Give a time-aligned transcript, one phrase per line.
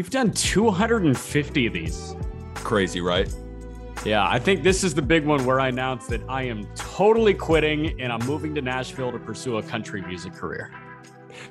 [0.00, 2.16] We've done 250 of these.
[2.54, 3.30] Crazy, right?
[4.02, 7.34] Yeah, I think this is the big one where I announce that I am totally
[7.34, 10.72] quitting and I'm moving to Nashville to pursue a country music career.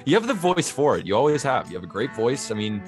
[0.03, 1.05] You have the voice for it.
[1.05, 1.67] You always have.
[1.67, 2.49] You have a great voice.
[2.49, 2.81] I mean,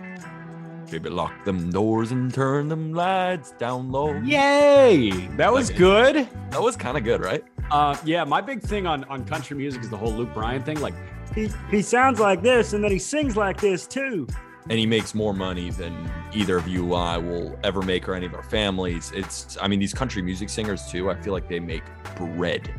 [0.89, 4.19] baby, lock them doors and turn them lights down low.
[4.21, 5.11] Yay!
[5.37, 6.27] That was good.
[6.49, 7.43] That was kind of good, right?
[7.69, 10.79] Uh, yeah, my big thing on, on country music is the whole Luke Bryan thing.
[10.79, 10.95] Like,
[11.35, 14.25] he, he sounds like this and then he sings like this too.
[14.69, 18.25] And he makes more money than either of you I will ever make or any
[18.27, 19.11] of our families.
[19.13, 21.83] It's, I mean, these country music singers too, I feel like they make
[22.15, 22.73] bread.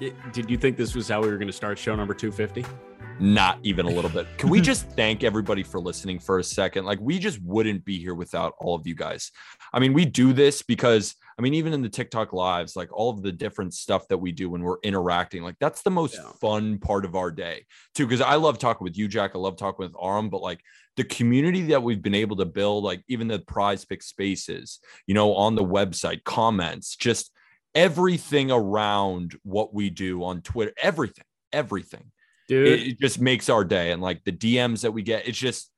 [0.00, 2.64] It- did you think this was how we were going to start show number 250?
[3.18, 4.26] Not even a little bit.
[4.38, 6.84] Can we just thank everybody for listening for a second?
[6.84, 9.30] Like, we just wouldn't be here without all of you guys.
[9.72, 13.10] I mean, we do this because, I mean, even in the TikTok lives, like all
[13.10, 16.30] of the different stuff that we do when we're interacting, like that's the most Yeah.
[16.40, 18.06] fun part of our day, too.
[18.06, 19.32] Because I love talking with you, Jack.
[19.34, 20.60] I love talking with Aram, but like
[20.96, 25.14] the community that we've been able to build, like even the prize pick spaces, you
[25.14, 27.30] know, on the website, comments, just
[27.74, 32.10] everything around what we do on Twitter, everything, everything
[32.48, 35.38] Dude, it, it just makes our day and like the dms that we get it's
[35.38, 35.70] just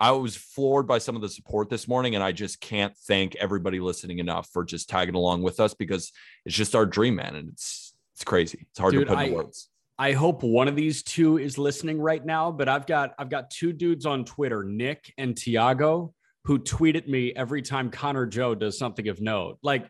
[0.00, 3.34] i was floored by some of the support this morning and i just can't thank
[3.36, 6.12] everybody listening enough for just tagging along with us because
[6.44, 9.24] it's just our dream man and it's it's crazy it's hard Dude, to put I-
[9.24, 13.14] into words I hope one of these two is listening right now, but I've got
[13.16, 16.12] I've got two dudes on Twitter, Nick and Tiago,
[16.44, 19.58] who tweet at me every time Connor Joe does something of note.
[19.62, 19.88] Like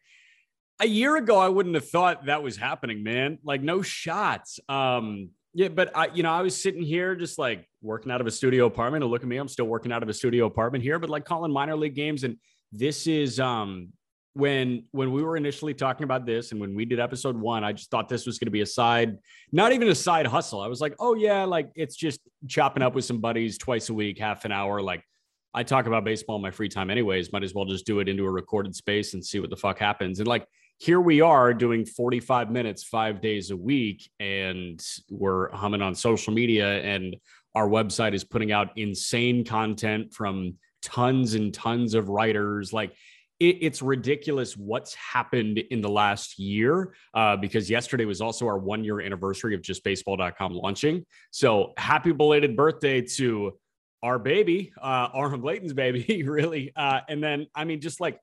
[0.81, 3.39] a year ago, I wouldn't have thought that was happening, man.
[3.45, 4.61] Like no shots.
[4.69, 8.27] Um, yeah, but I, you know, I was sitting here just like working out of
[8.27, 9.05] a studio apartment.
[9.05, 11.25] And look at me, I'm still working out of a studio apartment here, but like
[11.25, 12.25] calling minor league games.
[12.25, 12.37] And
[12.73, 13.91] this is um
[14.33, 17.73] when when we were initially talking about this and when we did episode one, I
[17.73, 19.19] just thought this was going to be a side,
[19.53, 20.61] not even a side hustle.
[20.61, 23.95] I was like, oh yeah, like it's just chopping up with some buddies twice a
[23.95, 24.83] week, half an hour.
[24.83, 25.05] Like
[25.53, 27.33] I talk about baseball in my free time anyways.
[27.33, 29.79] Might as well just do it into a recorded space and see what the fuck
[29.79, 30.19] happens.
[30.19, 30.47] And like
[30.79, 36.33] here we are doing 45 minutes five days a week, and we're humming on social
[36.33, 37.17] media, and
[37.55, 42.73] our website is putting out insane content from tons and tons of writers.
[42.73, 42.95] Like
[43.41, 48.59] it, it's ridiculous what's happened in the last year uh, because yesterday was also our
[48.59, 51.05] one year anniversary of justbaseball.com launching.
[51.31, 53.59] So happy belated birthday to
[54.03, 56.73] our baby, uh, Aram Leighton's baby, really.
[56.77, 58.21] Uh, and then, I mean, just like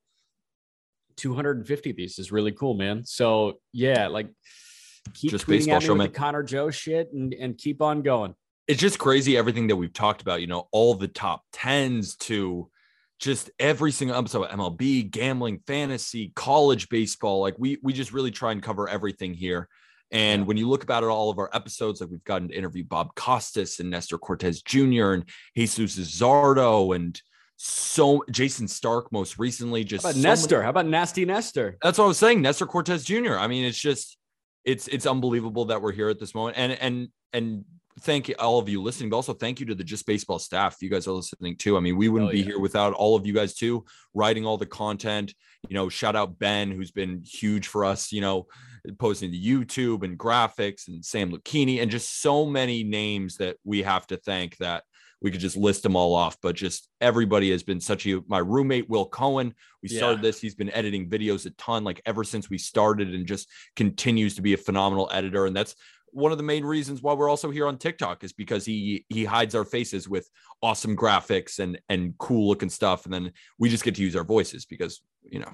[1.18, 3.04] 250 of these is really cool, man.
[3.06, 4.28] So yeah, like
[5.14, 8.36] keep Just tweeting at me with the Connor Joe shit and, and keep on going.
[8.72, 12.70] It's just crazy everything that we've talked about you know all the top 10s to
[13.20, 18.54] just every single episode mlb gambling fantasy college baseball like we we just really try
[18.54, 19.68] and cover everything here
[20.14, 22.86] and when you look about it all of our episodes like we've gotten to interview
[22.86, 27.22] bob costas and nestor cortes jr and jesus zardo and
[27.58, 30.64] so jayson stark most recently just How about so many- Nestor?
[30.64, 31.78] How about Nasty Nestor?
[31.84, 32.42] that's what I was saying.
[32.42, 33.36] Nestor Cortes Jr.
[33.38, 34.18] I mean, it's just
[34.64, 36.58] it's it's unbelievable that we're here at this moment.
[36.58, 37.66] And and and
[38.00, 40.78] thank you all of you listening, but also thank you to the Just Baseball staff.
[40.82, 41.78] You guys are listening too.
[41.78, 44.58] I mean, we wouldn't Oh, be here without all of you guys too, writing all
[44.58, 45.34] the content.
[45.70, 48.12] You know, shout out Ben, who's been huge for us.
[48.12, 48.48] You know,
[48.98, 53.84] posting to YouTube and graphics, and Sam Lucchini, and just so many names that we
[53.84, 54.84] have to thank that
[55.22, 56.36] we could just list them all off.
[56.42, 59.54] But just everybody has been such a my roommate Will Cohen.
[59.84, 59.98] We Yeah.
[60.00, 60.42] started this.
[60.42, 64.42] He's been editing videos a ton, like ever since we started, and just continues to
[64.42, 65.46] be a phenomenal editor.
[65.46, 65.76] And that's
[66.12, 69.26] one of the main reasons why we're also here on TikTok is because he he
[69.26, 70.30] hides our faces with
[70.62, 74.24] awesome graphics and and cool looking stuff, and then we just get to use our
[74.24, 75.54] voices because you know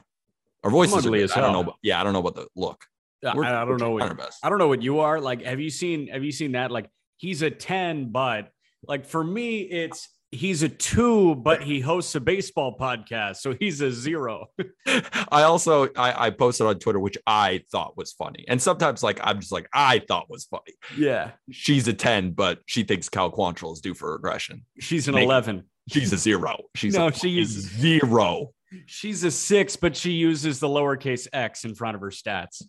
[0.64, 1.06] our voices.
[1.06, 1.32] Are good.
[1.32, 1.74] I don't know.
[1.82, 2.86] yeah, I don't know about the look.
[3.26, 4.04] I, We're- I don't know what.
[4.44, 5.20] I don't know what you are.
[5.20, 6.72] Like, have you seen have you seen that?
[6.72, 8.50] Like, he's a 10, but
[8.88, 13.38] like for me, it's he's a two, but he hosts a baseball podcast.
[13.38, 14.48] So he's a zero.
[15.32, 19.20] I also I, I posted on Twitter, which I thought was funny, and sometimes like
[19.24, 20.74] I'm just like I thought was funny.
[20.98, 21.32] Yeah.
[21.52, 24.66] She's a ten, but she thinks Cal Quantrill is due for regression.
[24.80, 25.64] She's an Make- 11.
[25.90, 26.58] She's a zero.
[26.76, 28.52] She's No, a she is- zero.
[28.86, 32.62] She's a six, but she uses the lowercase x in front of her stats.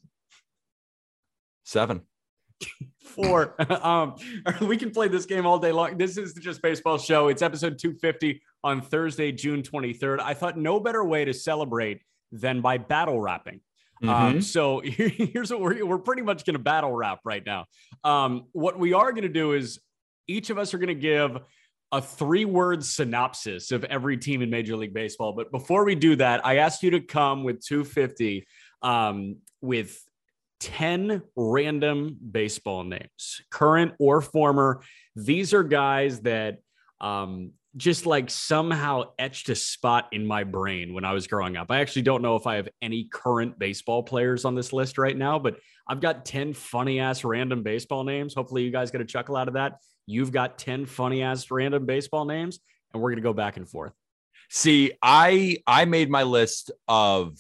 [1.65, 2.03] Seven.
[3.01, 3.55] Four.
[3.85, 4.15] um,
[4.63, 5.99] we can play this game all day long.
[5.99, 7.29] This is the Just Baseball Show.
[7.29, 10.21] It's episode 250 on Thursday, June 23rd.
[10.21, 12.03] I thought no better way to celebrate
[12.33, 13.61] than by battle rapping.
[14.03, 14.45] Um, Mhm.
[14.45, 17.67] so here's what we're we're pretty much going to battle rap right now.
[18.05, 19.81] Um, what we are going to do is
[20.29, 21.39] each of us are going to give
[21.91, 25.33] a three word synopsis of every team in Major League Baseball.
[25.33, 28.47] But before we do that, I asked you to come with 250
[28.83, 29.99] um, with
[30.61, 34.83] 10 random baseball names, current or former.
[35.15, 36.59] These are guys that
[37.01, 41.71] um, just like somehow etched a spot in my brain when I was growing up.
[41.71, 45.17] I actually don't know if I have any current baseball players on this list right
[45.17, 48.35] now, but I've got 10 funny ass random baseball names.
[48.35, 49.79] Hopefully, you guys get a chuckle out of that.
[50.07, 52.59] You've got 10 funny ass random baseball names,
[52.93, 53.93] and we're going to go back and forth.
[54.51, 57.39] See, I I made my list of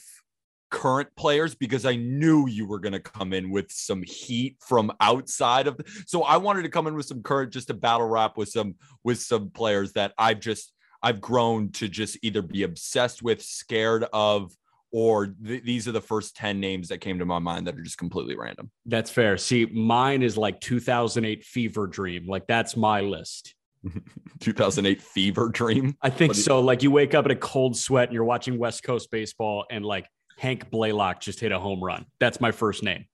[0.70, 4.92] current players because I knew you were going to come in with some heat from
[5.00, 5.80] outside of.
[6.06, 8.76] So I wanted to come in with some current, just to battle rap with some
[9.04, 10.72] with some players that I've just
[11.02, 14.52] I've grown to just either be obsessed with, scared of,
[14.90, 17.82] or th- these are the first ten names that came to my mind that are
[17.82, 18.70] just completely random.
[18.86, 19.36] That's fair.
[19.36, 22.26] See, mine is like 2008 fever dream.
[22.26, 23.54] Like, that's my list.
[24.40, 25.96] 2008 fever dream.
[26.02, 26.60] I think so.
[26.60, 29.84] Like, you wake up in a cold sweat and you're watching West Coast baseball, and
[29.84, 30.06] like
[30.38, 32.06] Hank Blalock just hit a home run.
[32.20, 33.04] That's my first name.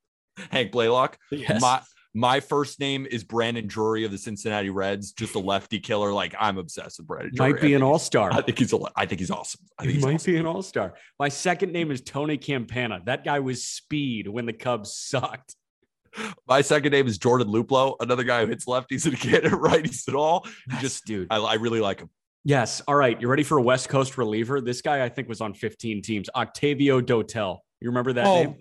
[0.50, 1.14] Hank Blalock.
[1.30, 1.60] Yes.
[1.60, 1.80] My
[2.16, 6.12] my first name is Brandon Drury of the Cincinnati Reds, just a lefty killer.
[6.12, 7.52] Like I'm obsessed with Brandon Drury.
[7.54, 8.32] might be an all star.
[8.32, 9.62] I think he's a, I think he's awesome.
[9.78, 10.32] I think He might awesome.
[10.32, 10.94] be an all star.
[11.18, 13.00] My second name is Tony Campana.
[13.04, 15.56] That guy was speed when the Cubs sucked.
[16.46, 20.06] My second name is Jordan Luplow, another guy who hits lefties and can't hit righties
[20.08, 20.46] at all.
[20.80, 21.26] Just dude.
[21.30, 22.10] I, I really like him.
[22.44, 22.82] Yes.
[22.86, 23.18] All right.
[23.20, 24.60] You ready for a West Coast reliever?
[24.60, 26.28] This guy, I think, was on 15 teams.
[26.34, 27.58] Octavio Dotel.
[27.80, 28.42] You remember that Oh.
[28.44, 28.56] name?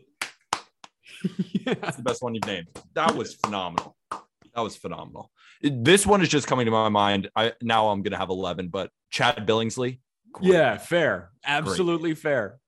[1.66, 1.74] yeah.
[1.82, 2.68] That's the best one you've named.
[2.94, 3.96] That was phenomenal.
[4.12, 5.32] That was phenomenal.
[5.62, 7.30] This one is just coming to my mind.
[7.36, 10.00] I now I'm gonna have 11, but Chad Billingsley.
[10.32, 10.52] great.
[10.54, 11.32] Yeah, fair.
[11.46, 12.60] Absolutely fair.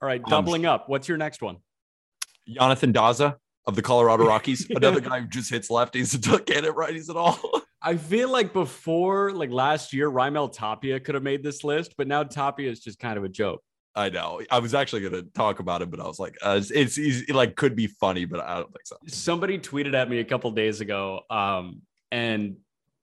[0.00, 0.88] All right, Um, doubling up.
[0.88, 1.58] What's your next one?
[2.48, 3.36] Jonathan Daza
[3.66, 7.16] of the Colorado Rockies, another guy who just hits lefties and can't hit righties at
[7.16, 7.38] all.
[7.82, 12.06] I feel like before, like last year, Raimel Tapia could have made this list, but
[12.06, 13.62] now Tapia is just kind of a joke.
[13.94, 14.40] I know.
[14.50, 16.98] I was actually going to talk about it, but I was like, uh, it's, it's
[16.98, 18.96] easy, it, like could be funny, but I don't think so.
[19.06, 22.56] Somebody tweeted at me a couple days ago um, and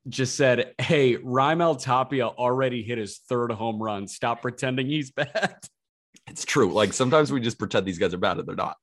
[0.07, 4.07] just said, Hey, Raimel Tapia already hit his third home run.
[4.07, 5.57] Stop pretending he's bad.
[6.27, 6.71] It's true.
[6.71, 8.77] Like sometimes we just pretend these guys are bad and they're not.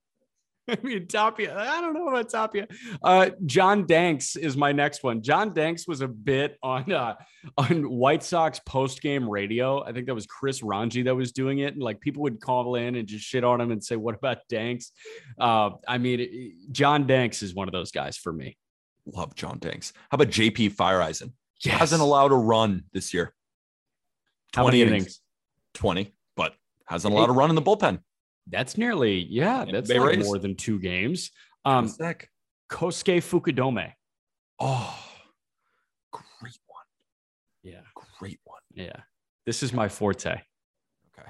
[0.71, 2.67] I mean, Tapia, I don't know about Tapia.
[3.03, 5.23] Uh, John Danks is my next one.
[5.23, 7.15] John Danks was a bit on uh,
[7.57, 9.85] on White Sox post game radio.
[9.85, 11.75] I think that was Chris Rongey that was doing it.
[11.75, 14.39] And like people would call in and just shit on him and say, What about
[14.49, 14.93] Danks?
[15.39, 18.57] Uh, I mean, John Danks is one of those guys for me.
[19.07, 19.93] Love John Danks.
[20.11, 21.33] How about JP Feyereisen?
[21.63, 21.79] Yes.
[21.79, 23.33] Hasn't allowed a run this year.
[24.55, 25.21] How many 20 innings?
[25.75, 26.55] 20, but
[26.87, 28.01] hasn't allowed a run in the bullpen.
[28.49, 31.31] That's nearly, yeah, that's like more than two games.
[31.65, 31.93] Um.
[32.69, 33.93] Kosuke Fukudome.
[34.59, 34.99] Oh,
[36.11, 36.85] great one.
[37.63, 37.83] Yeah.
[38.19, 38.61] Great one.
[38.75, 39.03] Yeah.
[39.45, 40.31] This is my forte.
[40.31, 41.29] Okay.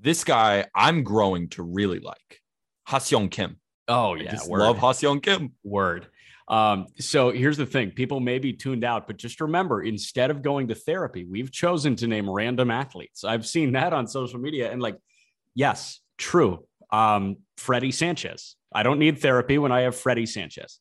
[0.00, 2.40] This guy I'm growing to really like.
[2.88, 3.58] Haseong Kim.
[3.86, 4.30] Oh, I yeah.
[4.30, 4.60] just word.
[4.60, 5.52] love Haseong Kim.
[5.62, 6.06] Word.
[6.48, 10.40] Um, so here's the thing people may be tuned out, but just remember instead of
[10.40, 13.24] going to therapy, we've chosen to name random athletes.
[13.24, 14.96] I've seen that on social media and like,
[15.58, 16.64] yes, true.
[16.90, 18.54] Um, Freddie Sanchez.
[18.72, 20.78] I don't need therapy when I have Freddie Sanchez.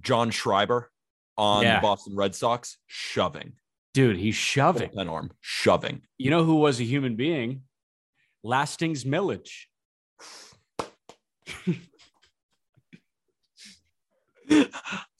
[0.00, 0.90] John Schreiber
[1.36, 1.76] on Yeah.
[1.76, 3.52] the Boston Red Sox, shoving.
[3.94, 4.90] Dude, he's shoving.
[4.90, 6.02] Bullpen arm, shoving.
[6.18, 7.62] You know who was a human being?
[8.42, 9.68] Lastings Milledge.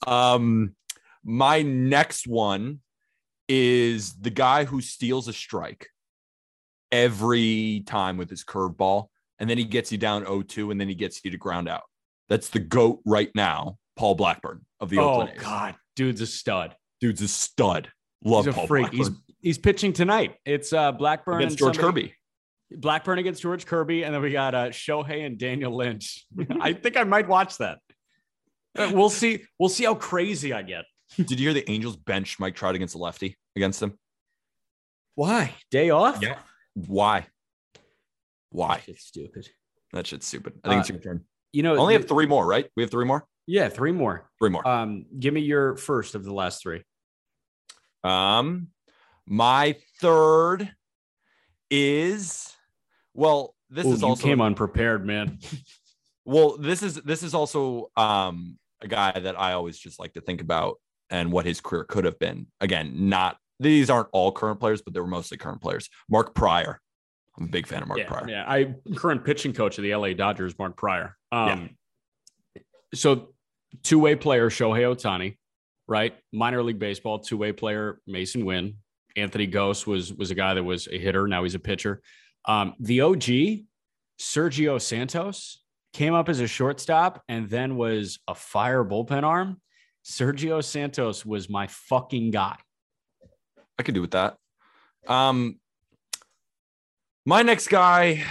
[0.07, 0.75] um,
[1.23, 2.79] my next one
[3.47, 5.87] is the guy who steals a strike
[6.91, 9.07] every time with his curveball,
[9.39, 11.83] and then he gets you down 0-2, and then he gets you to ground out.
[12.29, 15.41] That's the goat right now, Paul Blackburn of the oh Oakland A's.
[15.41, 16.75] God, dude's a stud.
[16.99, 17.89] Dude's a stud.
[18.23, 18.89] Love He's a Paul freak.
[18.89, 20.35] He's Blackburn he's pitching tonight.
[20.45, 22.13] It's uh Blackburn against George somebody- Kirby.
[22.69, 26.25] Blackburn against George Kirby, and then we got uh, Shohei and Daniel Lynch.
[26.59, 27.79] I think I might watch that.
[28.77, 29.45] Uh, We'll see.
[29.57, 30.83] We'll see how crazy I get.
[31.15, 33.97] Did you hear the Angels bench Mike Trout against a lefty against him?
[35.15, 36.21] Why day off?
[36.21, 36.39] Yeah.
[36.85, 37.25] Why?
[38.51, 38.81] Why?
[38.87, 39.49] It's stupid.
[39.93, 40.53] That shit's stupid.
[40.63, 41.25] I think it's Uh, your turn.
[41.53, 42.69] You know, Only th- have three more, right?
[42.75, 43.25] We have three more.
[43.47, 44.29] yeah, three more.
[44.37, 44.67] Three more.
[44.67, 46.83] Um, give me your first of the last three.
[48.03, 48.67] Um,
[49.25, 50.71] my third
[51.71, 52.53] is
[53.13, 53.55] well.
[53.69, 55.39] This Ooh, is you also came unprepared, man.
[56.29, 60.21] Well, this is this is also um a guy that I always just like to
[60.21, 60.75] think about
[61.09, 62.47] and what his career could have been.
[62.59, 65.89] Again, not these aren't all current players, but they were mostly current players.
[66.09, 66.79] Mark Prior.
[67.37, 68.29] I'm a big fan of Mark yeah, Prior.
[68.29, 71.15] Yeah, I current pitching coach of the LA Dodgers, Mark Prior.
[71.31, 71.71] Um,
[72.93, 73.29] so
[73.83, 75.37] two way player Shohei Ohtani,
[75.87, 76.15] right?
[76.33, 78.75] Minor league baseball two way player Masyn Winn.
[79.15, 81.27] Anthony Gose was was a guy that was a hitter.
[81.27, 82.01] Now he's a pitcher.
[82.45, 83.23] Um, the OG
[84.19, 89.61] Sergio Santos came up as a shortstop and then was a fire bullpen arm.
[90.05, 92.55] Sergio Santos was my fucking guy.
[93.79, 94.35] I could do with that.
[95.07, 95.59] Um,
[97.25, 98.23] my next guy,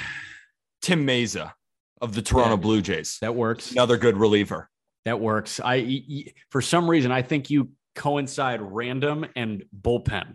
[0.83, 1.53] Tim Mayza
[2.01, 2.61] of the Toronto Yeah.
[2.63, 3.19] Blue Jays.
[3.21, 3.73] That works.
[3.73, 4.69] Another good reliever.
[5.05, 5.61] That works.
[5.65, 6.03] I
[6.51, 10.35] for some reason I think you coincide random and bullpen,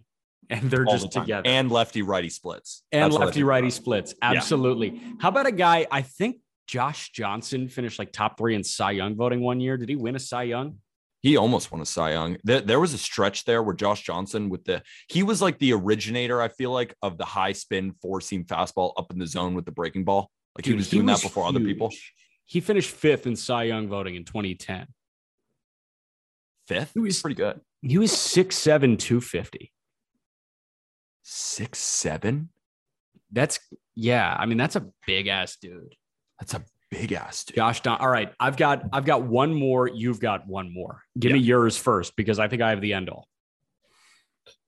[0.49, 1.47] and they're all just the together.
[1.47, 2.83] And lefty righty splits.
[2.91, 4.15] and That's lefty righty splits.
[4.21, 5.01] Absolutely.
[5.19, 5.87] How about a guy?
[5.91, 6.37] I think
[6.67, 9.75] Josh Johnson finished like top three in Cy Young voting one year.
[9.75, 10.77] Did he win a Cy Young?
[11.21, 12.37] He almost won a Cy Young.
[12.43, 15.73] There, there was a stretch there where Josh Johnson with the he was like the
[15.73, 19.53] originator, I feel like, of the high spin four seam fastball up in the zone
[19.53, 20.31] with the breaking ball.
[20.57, 21.91] Like he was doing was that before other people.
[22.45, 24.87] He finished fifth in Cy Young voting in 2010.
[26.67, 27.61] Fifth, He was- pretty good.
[27.83, 29.71] He was 6'7, 250.
[31.23, 32.49] Six seven.
[33.31, 33.59] That's
[33.95, 34.35] yeah.
[34.37, 35.95] I mean, that's a big ass dude.
[36.39, 37.55] That's a big ass dude.
[37.55, 37.99] Josh Don.
[37.99, 38.31] All right.
[38.39, 39.87] I've got I've got one more.
[39.87, 41.01] You've got one more.
[41.17, 43.27] Give me yours first because I think I have the end all.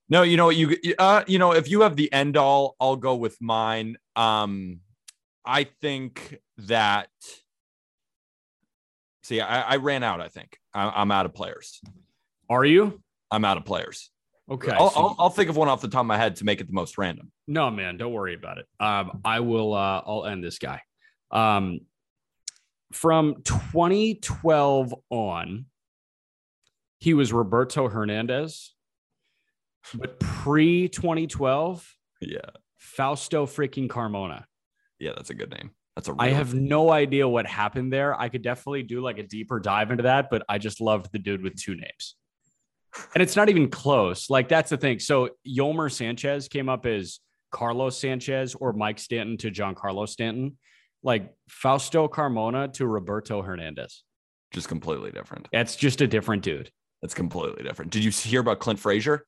[0.09, 3.15] No, you know you uh you know if you have the end all, I'll go
[3.15, 3.97] with mine.
[4.15, 4.79] Um,
[5.45, 7.09] I think that.
[9.23, 10.19] See, I, I ran out.
[10.19, 11.81] I think I, I'm out of players.
[12.49, 13.01] Are you?
[13.31, 14.11] I'm out of players.
[14.51, 14.71] Okay.
[14.71, 16.59] I'll, so- I'll, I'll think of one off the top of my head to make
[16.59, 17.31] it the most random.
[17.47, 18.65] No, man, don't worry about it.
[18.79, 19.73] Um, I will.
[19.73, 20.81] Uh, I'll end this guy.
[21.31, 21.79] Um,
[22.93, 25.65] from 2012 on,
[26.99, 28.73] he was Roberto Hernandez,
[29.93, 31.85] but pre 2012,
[32.21, 32.39] Yeah,
[32.77, 34.45] Fausto freaking Carmona.
[34.99, 35.71] yeah, that's a good name.
[35.95, 36.15] That's a.
[36.17, 38.19] I have no idea what happened there.
[38.19, 41.19] I could definitely do like a deeper dive into that, but I just loved the
[41.19, 42.15] dude with two names.
[43.13, 44.29] And it's not even close.
[44.29, 44.99] Like that's the thing.
[44.99, 47.19] So Yolmer Sanchez came up as
[47.51, 50.57] Carlos Sanchez or Mike Stanton to Giancarlo Stanton.
[51.03, 54.03] Like Fausto Carmona to Roberto Hernandez.
[54.53, 55.47] just completely different.
[55.51, 56.71] That's just a different dude.
[57.01, 57.91] That's completely different.
[57.91, 59.25] Did you hear about Clint Frazier?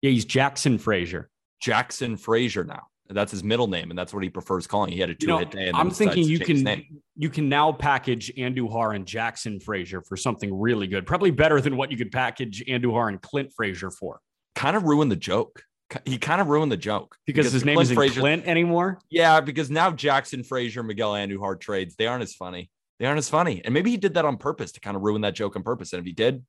[0.00, 1.28] Yeah, he's Jackson Frazier.
[1.60, 2.84] Jackson Frazier now.
[3.12, 4.92] That's his middle name, and that's what he prefers calling.
[4.92, 5.70] He had a You know, two-hit day.
[5.74, 6.84] I'm thinking you can
[7.16, 11.04] you can now package Andujar and Jackson Frazier for something really good.
[11.06, 14.20] Probably better than what you could package Andujar and Clint Frazier for.
[14.54, 15.64] kind of ruined the joke.
[16.04, 18.98] He kind of ruined the joke because, his name Clint isn't Frazier- Clint anymore.
[19.10, 21.96] Yeah, because now Jackson Frazier, Miguel Andujar trades.
[21.96, 22.70] They aren't as funny.
[22.98, 25.22] They aren't as funny, and maybe he did that on purpose to kind of ruin
[25.22, 25.92] that joke on purpose.
[25.92, 26.44] And if he did,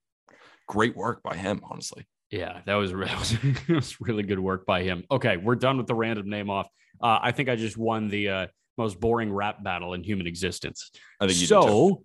[0.68, 1.62] great work by him.
[1.64, 5.06] Honestly, Yeah, that was, that was, that was really good work by him.
[5.10, 6.68] Okay, we're done with the random name off.
[7.02, 10.92] Uh, I think I just won the uh, most boring rap battle in human existence.
[11.20, 12.04] I think so.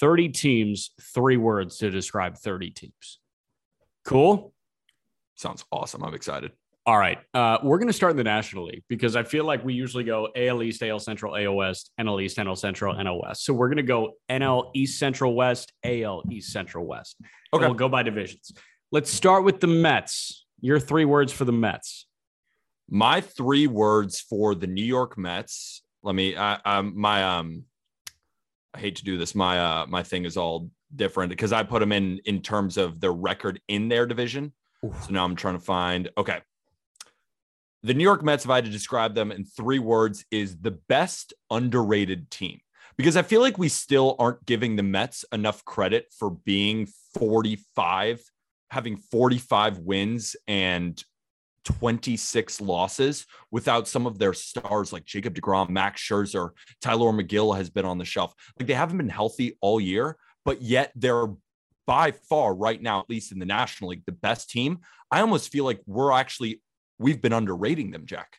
[0.00, 3.18] 30 teams, three words to describe 30 teams.
[4.04, 4.51] Cool.
[5.42, 6.02] Sounds awesome.
[6.02, 6.52] I'm excited.
[6.84, 7.18] All right.
[7.32, 10.02] Uh, we're going to start in the National League because I feel like we usually
[10.02, 13.44] go AL East, AL Central, AL West, NL East, NL Central, NL West.
[13.44, 17.16] So we're going to go NL East, Central, West, AL East, Central, West.
[17.20, 17.66] And Okay.
[17.66, 18.52] We'll go by divisions.
[18.90, 20.46] Let's start with the Mets.
[20.60, 22.06] Your three words for the Mets.
[22.88, 25.82] My three words for the New York Mets.
[26.02, 26.36] Let me.
[26.36, 27.64] I, um, my um,
[28.74, 29.34] I hate to do this.
[29.34, 33.00] My uh, my thing is all different because I put them in in terms of
[33.00, 34.52] their record in their division.
[34.84, 35.04] Oof.
[35.04, 36.10] So now I'm trying to find.
[36.16, 36.40] Okay.
[37.84, 40.70] The New York Mets, if I had to describe them in three words, is the
[40.70, 42.60] best underrated team
[42.96, 48.22] because I feel like we still aren't giving the Mets enough credit for being 45,
[48.70, 51.02] having 45 wins and
[51.64, 57.70] 26 losses without some of their stars like Jacob DeGrom, Max Scherzer, Tylor Megill has
[57.70, 58.34] been on the shelf.
[58.58, 61.28] Like they haven't been healthy all year, but yet they're
[61.92, 64.78] by far right now, at least in the National League, the best team.
[65.10, 66.62] I almost feel like we're actually
[66.98, 68.38] we've been underrating them, Jack.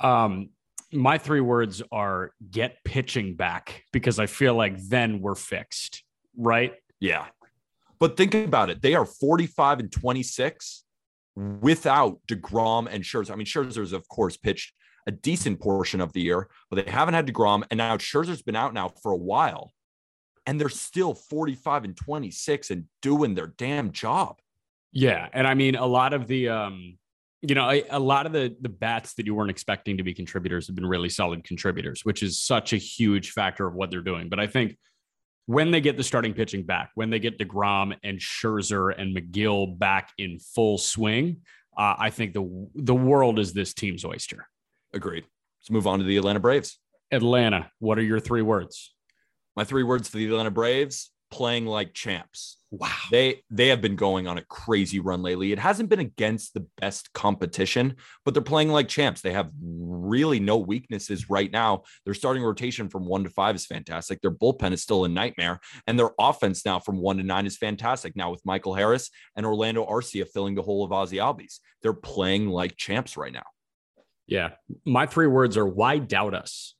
[0.00, 0.50] Um,
[0.92, 6.04] my three words are get pitching back because I feel like then we're fixed,
[6.36, 6.74] right?
[7.00, 7.24] Yeah.
[7.98, 8.82] But think about it.
[8.82, 10.84] They are 45 and 26
[11.36, 13.30] without DeGrom and Scherzer.
[13.30, 14.74] I mean, Scherzer's, of course, pitched
[15.06, 17.62] a decent portion of the year, but they haven't had DeGrom.
[17.70, 19.72] And now Scherzer's been out now for a while.
[20.46, 24.38] And they're still 45 and 26 and doing their damn job.
[24.92, 26.98] Yeah, and I mean a lot of the um
[27.42, 30.12] you know, a, a lot of the the bats that you weren't expecting to be
[30.12, 34.02] contributors have been really solid contributors, which is such a huge factor of what they're
[34.02, 34.28] doing.
[34.28, 34.76] But I think
[35.46, 39.78] when they get the starting pitching back, when they get Degrom and Scherzer and Megill
[39.78, 41.38] back in full swing,
[41.76, 44.46] uh, I think the the world is this team's oyster.
[44.92, 45.24] Agreed.
[45.60, 46.78] Let's move on to the Atlanta Braves.
[47.10, 48.94] Atlanta, what are your three words?
[49.60, 52.56] My three words for the Atlanta Braves: playing like champs.
[52.70, 52.88] Wow.
[53.10, 55.52] They they have been going on a crazy run lately.
[55.52, 59.20] It hasn't been against the best competition, but they're playing like champs.
[59.20, 61.82] They have really no weaknesses right now.
[62.06, 64.22] Their starting rotation from 1 to 5 is fantastic.
[64.22, 67.58] Their bullpen is still a nightmare, and their offense now from 1 to 9 is
[67.58, 68.16] fantastic.
[68.16, 71.58] Now with Michael Harris and Orlando Arcia filling the hole of Ozzie Albies.
[71.82, 73.44] They're playing like champs right now.
[74.26, 74.52] Yeah.
[74.86, 76.74] My three words are why doubt us?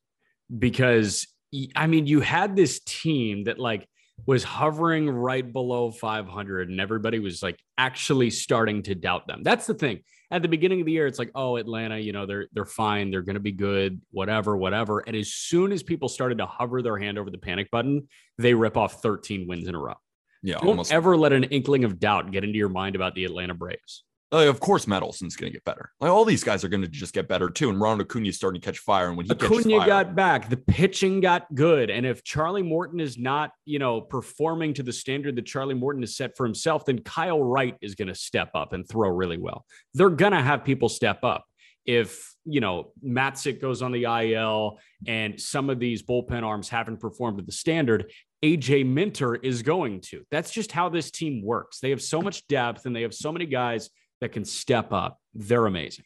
[0.57, 1.27] Because
[1.75, 3.87] I mean, you had this team that like
[4.25, 9.41] was hovering right below 500 and everybody was like actually starting to doubt them.
[9.43, 10.01] That's the thing.
[10.29, 13.11] At the beginning of the year it's like, "Oh, Atlanta, you know, they're they're fine,
[13.11, 16.81] they're going to be good, whatever, whatever." And as soon as people started to hover
[16.81, 19.95] their hand over the panic button, they rip off 13 wins in a row.
[20.41, 20.93] Yeah, Don't almost.
[20.93, 24.03] ever let an inkling of doubt get into your mind about the Atlanta Braves.
[24.31, 25.91] Like, of course, Matt going to get better.
[25.99, 27.69] Like all these guys are going to just get better too.
[27.69, 29.09] And Ronald Acuna is starting to catch fire.
[29.09, 33.01] And when he Acuna fire, got back, the pitching got good, and if Charlie Morton
[33.01, 36.85] is not, you know, performing to the standard that Charlie Morton has set for himself,
[36.85, 39.65] then Kyle Wright is going to step up and throw really well.
[39.93, 41.45] They're going to have people step up.
[41.85, 47.01] If you know Matzek goes on the IL and some of these bullpen arms haven't
[47.01, 48.11] performed to the standard,
[48.43, 50.23] AJ Minter is going to.
[50.31, 51.79] That's just how this team works.
[51.79, 53.89] They have so much depth and they have so many guys
[54.21, 55.19] that can step up.
[55.33, 56.05] They're amazing.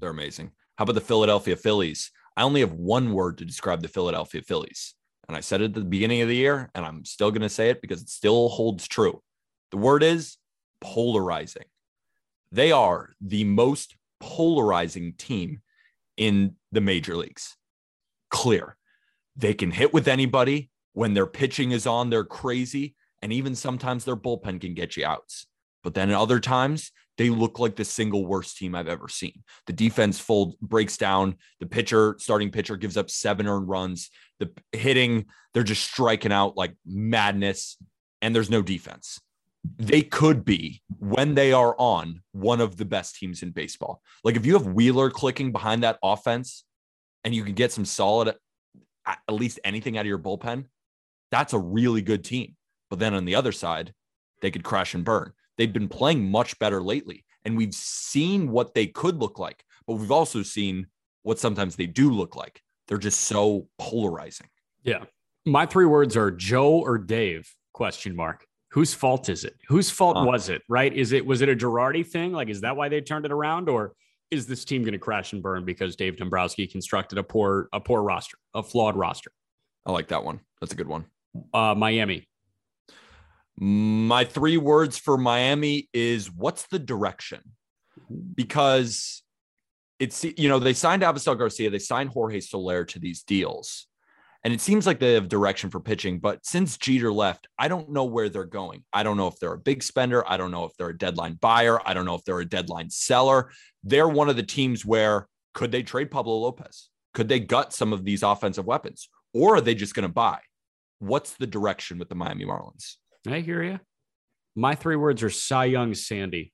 [0.00, 0.52] they're amazing.
[0.76, 2.10] How about the Philadelphia Phillies?
[2.36, 4.94] I only have one word to describe the Philadelphia Phillies.
[5.26, 7.48] And I said it at the beginning of the year, and I'm still going to
[7.48, 9.20] say it because it still holds true.
[9.72, 10.36] The word is
[10.80, 11.64] polarizing.
[12.52, 15.60] They are the most polarizing team
[16.16, 17.56] in the major leagues.
[18.30, 18.76] Clear.
[19.36, 20.70] They can hit with anybody.
[20.92, 22.94] When their pitching is on, they're crazy.
[23.20, 25.46] And even sometimes their bullpen can get you outs.
[25.82, 29.42] But then at other times, they look like the single worst team I've ever seen.
[29.66, 31.36] The defense fold breaks down.
[31.60, 34.10] The pitcher, starting pitcher, gives up seven earned runs.
[34.38, 37.76] The hitting, they're just striking out like madness,
[38.22, 39.20] and there's no defense.
[39.76, 44.00] They could be, when they are on, one of the best teams in baseball.
[44.22, 46.64] Like if you have Wheeler clicking behind that offense
[47.24, 48.36] and you can get some solid,
[49.04, 50.66] at least anything out of your bullpen,
[51.32, 52.54] that's a really good team.
[52.88, 53.92] But then on the other side,
[54.40, 55.32] they could crash and burn.
[55.58, 59.94] They've been playing much better lately, and we've seen what they could look like, but
[59.94, 60.86] we've also seen
[61.22, 62.62] what sometimes they do look like.
[62.86, 64.46] They're just so polarizing.
[64.84, 65.04] Yeah.
[65.44, 67.52] My three words are Joe or Dave?
[67.74, 68.46] Question mark.
[68.70, 69.56] Whose fault is it?
[69.68, 70.24] Whose fault Huh.
[70.24, 70.62] was it?
[70.68, 70.92] Right?
[70.94, 72.32] Is it was it a Girardi thing?
[72.32, 73.94] Like, is that why they turned it around, or
[74.30, 77.80] is this team going to crash and burn because Dave Dombrowski constructed a poor a
[77.80, 79.32] poor roster, a flawed roster?
[79.86, 80.40] I like that one.
[80.60, 81.06] That's a good one.
[81.52, 82.28] Uh, Miami.
[83.60, 87.40] My three words for Miami is what's the direction?
[88.34, 89.22] Because
[89.98, 93.86] it's, you know, they signed Avisail Garcia, they signed Jorge Soler to these deals.
[94.44, 97.90] And it seems like they have direction for pitching, but since Jeter left, I don't
[97.90, 98.84] know where they're going.
[98.92, 100.22] I don't know if they're a big spender.
[100.30, 101.80] I don't know if they're a deadline buyer.
[101.86, 103.50] I don't know if they're a deadline seller.
[103.82, 106.88] They're one of the teams where could they trade Pablo Lopez?
[107.14, 109.08] Could they gut some of these offensive weapons?
[109.34, 110.38] Or are they just going to buy?
[111.00, 112.94] What's the direction with the Miami Marlins?
[113.26, 113.80] I hear you.
[114.54, 116.52] My three words are Cy Young Sandy.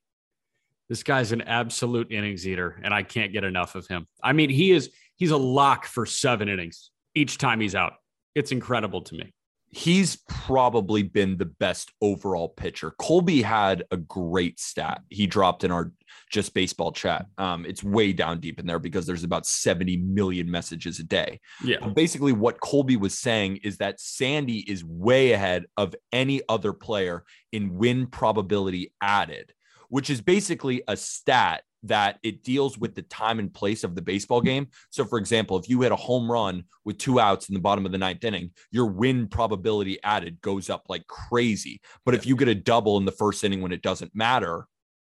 [0.89, 4.07] This guy's an absolute innings eater, and I can't get enough of him.
[4.23, 7.93] I mean, he is he's a lock for seven innings each time he's out.
[8.35, 9.33] It's incredible to me.
[9.71, 12.91] he's probably been the best overall pitcher.
[12.99, 15.01] Colby had a great stat.
[15.09, 15.91] He dropped in our
[16.31, 17.25] just baseball chat.
[17.37, 21.39] Um, it's way down deep in there because there's about 70 million messages a day.
[21.63, 21.77] Yeah.
[21.81, 26.73] But basically, what Colby was saying is that Sandy is way ahead of any other
[26.73, 29.53] player in win probability added,
[29.89, 34.01] which is basically a stat that it deals with the time and place of the
[34.01, 34.67] baseball game.
[34.89, 37.85] So, for example, if you hit a home run with two outs in the bottom
[37.85, 41.79] of the ninth inning, your win probability added goes up like crazy.
[42.03, 44.67] But if you get a double in the first inning when it doesn't matter,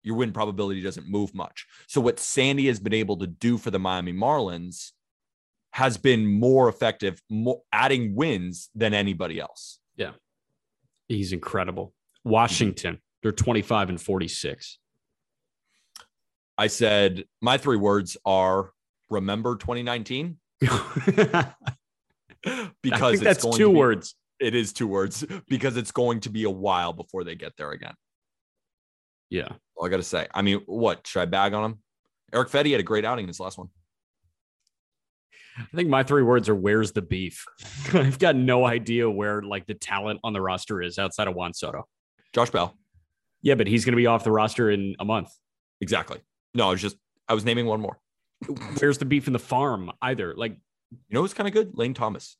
[0.02, 1.66] your win probability doesn't move much.
[1.86, 4.92] So, what Sandy has been able to do for the Miami Marlins
[5.72, 9.78] has been more effective, more adding wins than anybody else.
[9.96, 10.12] Yeah.
[11.08, 11.94] He's incredible.
[12.24, 14.78] Washington, they're 25 and 46.
[16.58, 18.72] I said my three words are
[19.08, 21.54] remember 2019 I
[22.82, 24.14] because that's two be- words.
[24.38, 27.72] It is two words because it's going to be a while before they get there
[27.72, 27.94] again.
[29.30, 29.48] Yeah.
[29.76, 30.26] All I got to say.
[30.34, 31.78] I mean, what should I bag on him?
[32.32, 33.68] Erick Fedde had a great outing in his last one.
[35.58, 37.44] I think my three words are where's the beef?
[37.94, 41.54] I've got no idea where like the talent on the roster is outside of Juan
[41.54, 41.86] Soto.
[42.32, 42.76] Josh Bell.
[43.42, 45.30] Yeah, but he's going to be off the roster in a month.
[45.80, 46.20] Exactly.
[46.54, 46.96] No, I was just
[47.28, 47.98] I was naming one more.
[48.78, 50.34] Where's the beef in the farm either?
[50.36, 50.52] Like,
[50.92, 51.76] You know who's kind of good?
[51.76, 52.36] Lane Thomas.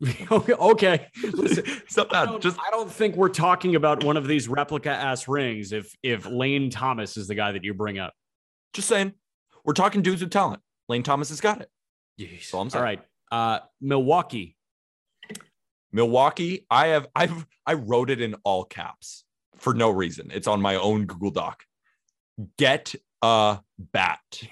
[0.30, 1.06] okay, okay.
[1.22, 4.48] Listen, It's not I don't, Just I don't think we're talking about one of these
[4.48, 8.12] replica ass rings if if Lane Thomas is the guy that you bring up.
[8.72, 9.14] just saying.
[9.64, 10.62] We're talking dudes with talent.
[10.88, 11.70] Lane Thomas has got it.
[12.20, 12.54] Jeez.
[12.54, 12.82] all I'm All
[13.30, 14.56] Uh Milwaukee.
[15.92, 19.24] Milwaukee, I have I've I wrote it in all caps
[19.56, 20.30] for no reason.
[20.32, 21.64] It's on my own Google Doc.
[22.58, 24.42] Get a bat.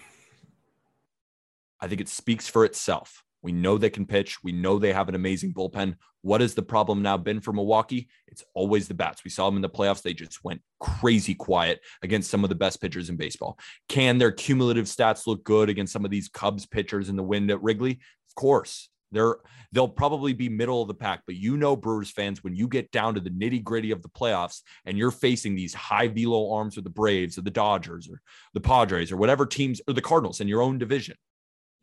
[1.81, 3.24] I think it speaks for itself.
[3.45, 4.43] We know they can pitch.
[4.43, 5.97] We know they have an amazing bullpen.
[6.23, 8.09] What has the problem now been for Milwaukee?
[8.27, 9.23] It's always the bats.
[9.23, 10.01] We saw them in the playoffs.
[10.01, 13.59] They just went crazy quiet against some of the best pitchers in baseball.
[13.91, 17.51] Can their cumulative stats look good against some of these Cubs pitchers in the wind
[17.51, 18.01] at Wrigley?
[18.29, 18.89] Of course.
[19.13, 19.37] They're
[19.73, 22.91] they'll probably be middle of the pack, but you know, Brewers fans, when you get
[22.91, 26.77] down to the nitty gritty of the playoffs and you're facing these high velo arms
[26.77, 28.21] with the Braves or the Dodgers or
[28.55, 31.17] the Padres or whatever teams or the Cardinals in your own division,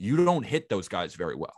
[0.01, 1.53] you don't hit those guys very well.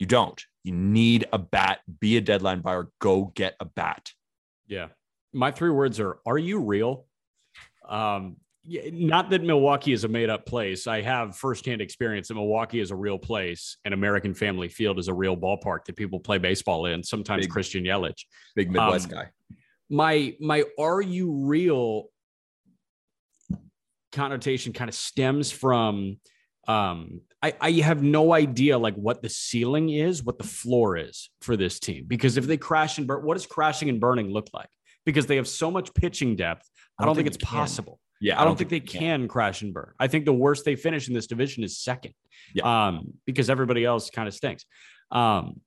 [0.00, 0.42] You don't.
[0.64, 4.10] You need a bat, be a deadline buyer, go get a bat.
[4.66, 4.88] Yeah.
[5.32, 7.06] My three words are are you real?
[7.88, 8.36] Um
[8.66, 10.86] not that Milwaukee is a made up place.
[10.86, 15.08] I have firsthand experience that Milwaukee is a real place and American Family Field is
[15.08, 17.50] a real ballpark that people play baseball in, sometimes Big.
[17.52, 18.24] Christian Yelich.
[18.56, 19.30] Big Midwest Um, guy.
[19.90, 22.06] my my are you real
[24.12, 26.16] connotation kind of stems from
[26.68, 31.28] um I, I have no idea like what the ceiling is, what the floor is
[31.42, 32.06] for this team.
[32.08, 34.70] Because if they crash and burn, what does crashing and burning look like?
[35.04, 36.66] Because they have so much pitching depth.
[36.98, 37.58] I don't, think, it's it can.
[37.58, 38.00] possible.
[38.18, 39.28] Yeah, I don't, think, they can.
[39.28, 39.92] crash and burn.
[40.00, 42.14] I think the worst they finish in this division is second.
[42.54, 42.86] Yeah.
[42.86, 44.64] Um, because everybody else kind of stinks.
[45.10, 45.60] Um,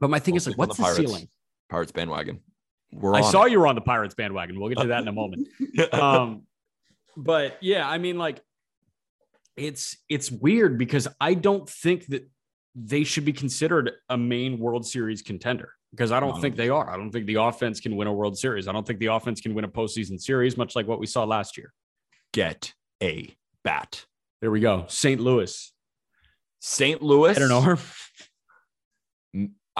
[0.00, 1.28] but my thing I'll is like, what's the the, ceiling?
[1.68, 2.40] Pirates bandwagon.
[2.90, 3.52] We're I saw it.
[3.52, 4.58] you were on the Pirates bandwagon.
[4.58, 5.46] We'll get to that in a moment.
[5.92, 6.42] um
[7.16, 8.40] but yeah i mean like
[9.56, 12.28] it's it's weird because i don't think that
[12.74, 16.90] they should be considered a main world series contender because i don't think they are
[16.90, 19.40] i don't think the offense can win a world series i don't think the offense
[19.40, 21.72] can win a postseason series much like what we saw last year
[22.32, 24.04] get a bat.
[24.40, 25.70] there we go st louis
[26.66, 27.02] St.
[27.02, 27.36] Louis.
[27.36, 27.76] i don't know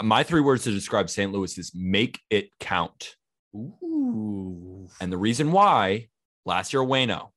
[0.03, 1.31] My three words to describe St.
[1.33, 3.15] Louis is make it count.
[3.55, 4.89] Ooh.
[5.01, 6.09] And the reason why
[6.45, 7.31] last year, Wayno,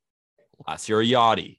[0.67, 1.56] last year, Yadi,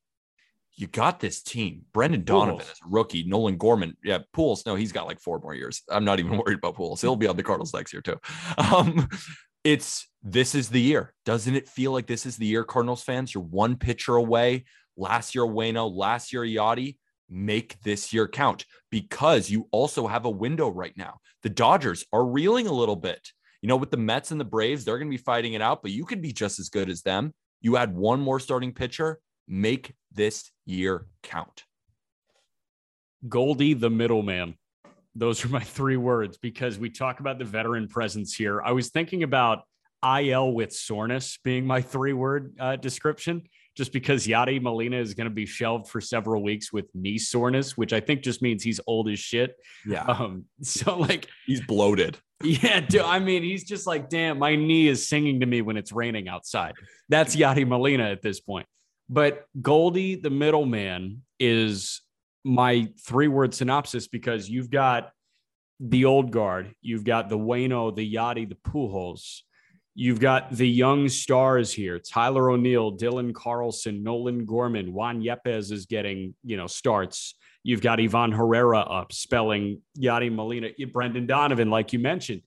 [0.78, 1.82] you got this team.
[1.92, 2.72] Brendan Donovan Pujols.
[2.72, 3.24] is a rookie.
[3.24, 4.64] Nolan Gorman, yeah, Pools.
[4.64, 5.82] No, he's got like four more years.
[5.90, 7.00] I'm not even worried about Pools.
[7.00, 8.16] He'll be on the Cardinals next year too.
[8.58, 9.08] Um,
[9.64, 11.14] it's this is the year.
[11.24, 13.34] Doesn't it feel like this is the year, Cardinals fans?
[13.34, 14.64] You're one pitcher away.
[14.96, 15.92] Last year, Wayno.
[15.92, 16.96] Last year, Yadi.
[17.28, 21.18] Make this year count because you also have a window right now.
[21.42, 23.20] The Dodgers are reeling a little bit.
[23.60, 25.82] You know, with the Mets and the Braves, they're going to be fighting it out,
[25.82, 27.34] but you could be just as good as them.
[27.60, 31.64] You add one more starting pitcher, make this year count.
[33.28, 34.54] Goldie the middleman.
[35.14, 38.62] Those are my three words because we talk about the veteran presence here.
[38.62, 39.62] I was thinking about
[40.04, 43.42] IL with soreness being my three word uh, description,
[43.76, 47.76] just because Yadi Molina is going to be shelved for several weeks with knee soreness,
[47.76, 49.56] which I think just means he's old as shit.
[49.84, 50.04] Yeah.
[50.04, 52.16] Um, so, like, He's bloated.
[52.44, 55.76] yeah, dude, I mean, he's just like, damn, my knee is singing to me when
[55.76, 56.74] it's raining outside.
[57.08, 58.66] That's Yadi Molina at this point.
[59.08, 62.02] But Goldie, the middleman, is
[62.44, 65.12] my three word synopsis because you've got
[65.80, 69.42] the old guard, you've got the Wayno, the Yadi, the Pujols,
[69.94, 75.86] you've got the young stars here: Tyler O'Neill, Dylan Carlson, Nolan Gorman, Juan Yepez is
[75.86, 77.34] getting you know starts.
[77.62, 82.42] You've got Ivan Herrera up, spelling Yadi Molina, Brendan Donovan, like you mentioned.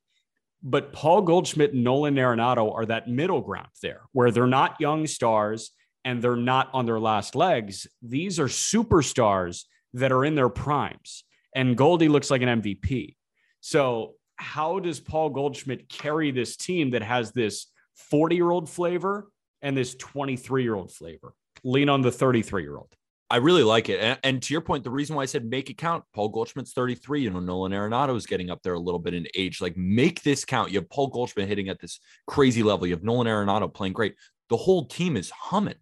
[0.64, 5.08] But Paul Goldschmidt and Nolan Arenado are that middle ground there, where they're not young
[5.08, 5.72] stars
[6.04, 7.88] and they're not on their last legs.
[8.02, 11.24] These are superstars that are in their primes.
[11.56, 13.16] And Goldie looks like an MVP.
[13.60, 19.30] So, how does Paul Goldschmidt carry this team that has this 40 year old flavor
[19.62, 21.34] and this 23 year old flavor?
[21.64, 22.96] Lean on the 33 year old.
[23.30, 24.02] I really like it.
[24.02, 26.74] And, and to your point, the reason why I said make it count, Paul Goldschmidt's
[26.74, 27.22] 33.
[27.22, 29.62] You know, Nolan Arenado is getting up there a little bit in age.
[29.62, 30.72] Like, make this count.
[30.72, 32.88] You have Paul Goldschmidt hitting at this crazy level.
[32.88, 34.16] You have Nolan Arenado playing great.
[34.50, 35.76] The whole team is humming.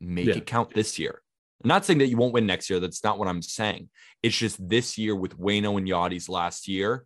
[0.00, 0.36] Make Yeah.
[0.36, 1.22] it count this year.
[1.62, 2.78] I'm not saying that you won't win next year.
[2.78, 3.88] That's not what I'm saying.
[4.22, 7.04] It's just this year with Wayno and Yadi's last year.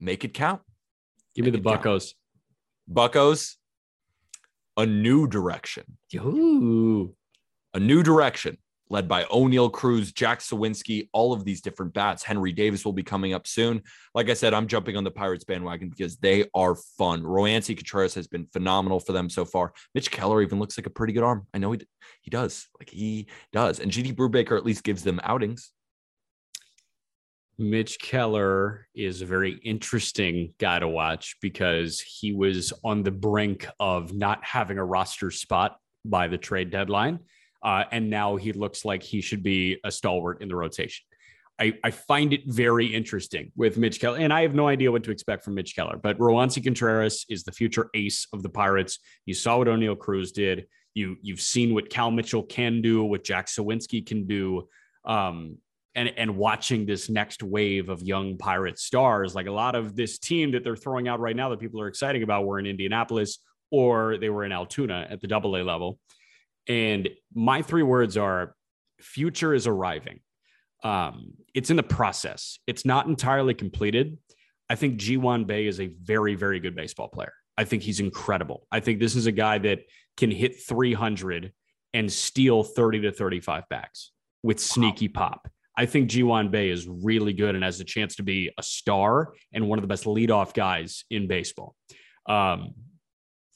[0.00, 0.62] Make it count.
[1.34, 1.82] Give me the Make it count.
[1.84, 2.14] Buckos.
[2.88, 3.56] Buckos,
[4.76, 5.84] a new direction.
[6.16, 7.14] Ooh.
[7.74, 8.56] a new direction.
[8.90, 12.24] Led by Oneil Cruz, Jack Suwinski, all of these different bats.
[12.24, 13.82] Henry Davis will be coming up soon.
[14.14, 17.22] Like I said, I'm jumping on the Pirates bandwagon because they are fun.
[17.22, 19.72] Roansy Contreras has been phenomenal for them so far.
[19.94, 21.46] Mitch Keller even looks like a pretty good arm.
[21.54, 21.80] I know he
[22.22, 22.68] he does.
[22.80, 23.78] Like he does.
[23.78, 25.70] And JT Brubaker at least gives them outings.
[27.58, 33.66] Mitch Keller is a very interesting guy to watch because he was on the brink
[33.78, 37.20] of not having a roster spot by the trade deadline.
[37.62, 41.04] Uh, and now he looks like he should be a stalwart in the rotation.
[41.58, 45.04] I, I, find it very interesting with Mitch Keller, and I have no idea what
[45.04, 45.98] to expect from Mitch Keller.
[46.02, 48.98] But Roansy Contreras is the future ace of the Pirates.
[49.26, 50.66] You saw what Oneil Cruz did.
[50.94, 54.68] You you've seen what Cal Mitchell can do, what Jack Suwinski can do.
[55.04, 55.58] Um,
[55.94, 60.18] and and watching this next wave of young pirate stars like a lot of this
[60.18, 63.38] team that they're throwing out right now that people are excited about were in indianapolis
[63.70, 65.98] or they were in altoona at the double a level
[66.68, 68.54] and my three words are
[69.00, 70.20] future is arriving
[70.82, 74.18] um, it's in the process it's not entirely completed
[74.68, 78.66] i think Ji-hwan Bae is a very very good baseball player i think he's incredible
[78.72, 79.80] i think this is a guy that
[80.16, 81.52] can hit 300
[81.92, 85.28] and steal 30 to 35 backs with sneaky wow.
[85.28, 85.48] pop
[85.80, 89.32] I think Ji-hwan Bae is really good and has a chance to be a star
[89.52, 91.74] and one of the best leadoff guys in baseball.
[92.26, 92.74] Um,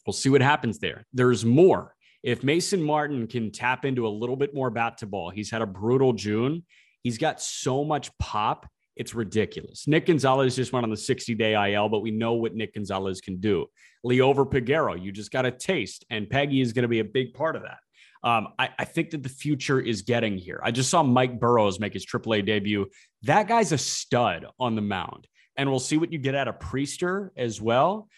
[0.07, 1.05] we'll see what happens there.
[1.13, 1.94] There's more.
[2.25, 5.61] If Mason Martin can tap into a little bit more bat to ball, he's had
[5.61, 6.65] a brutal June.
[7.03, 8.67] He's got so much pop.
[8.97, 9.87] It's ridiculous.
[9.87, 13.21] Nick Gonzalez just went on the 60 day IL, but we know what Nick Gonzalez
[13.21, 13.67] can do.
[14.07, 17.35] Liover Peguero, you just got a taste, and Peggy is going to be a big
[17.35, 17.79] part of that.
[18.27, 20.59] Um, I, I, think that the future is getting here.
[20.65, 22.87] I just saw Mike Burrows make his AAA debut.
[23.25, 26.59] That guy's a stud on the mound, and we'll see what you get out of
[26.59, 28.09] Priester as well.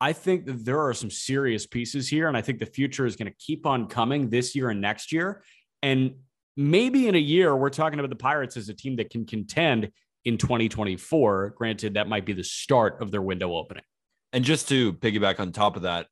[0.00, 3.16] I think that there are some serious pieces here, and I think the future is
[3.16, 5.42] going to keep on coming this year and next year.
[5.82, 6.14] And
[6.56, 9.90] maybe in a year, we're talking about the Pirates as a team that can contend
[10.24, 11.54] in 2024.
[11.56, 13.84] Granted, that might be the start of their window opening.
[14.32, 16.06] And just to piggyback on top of that,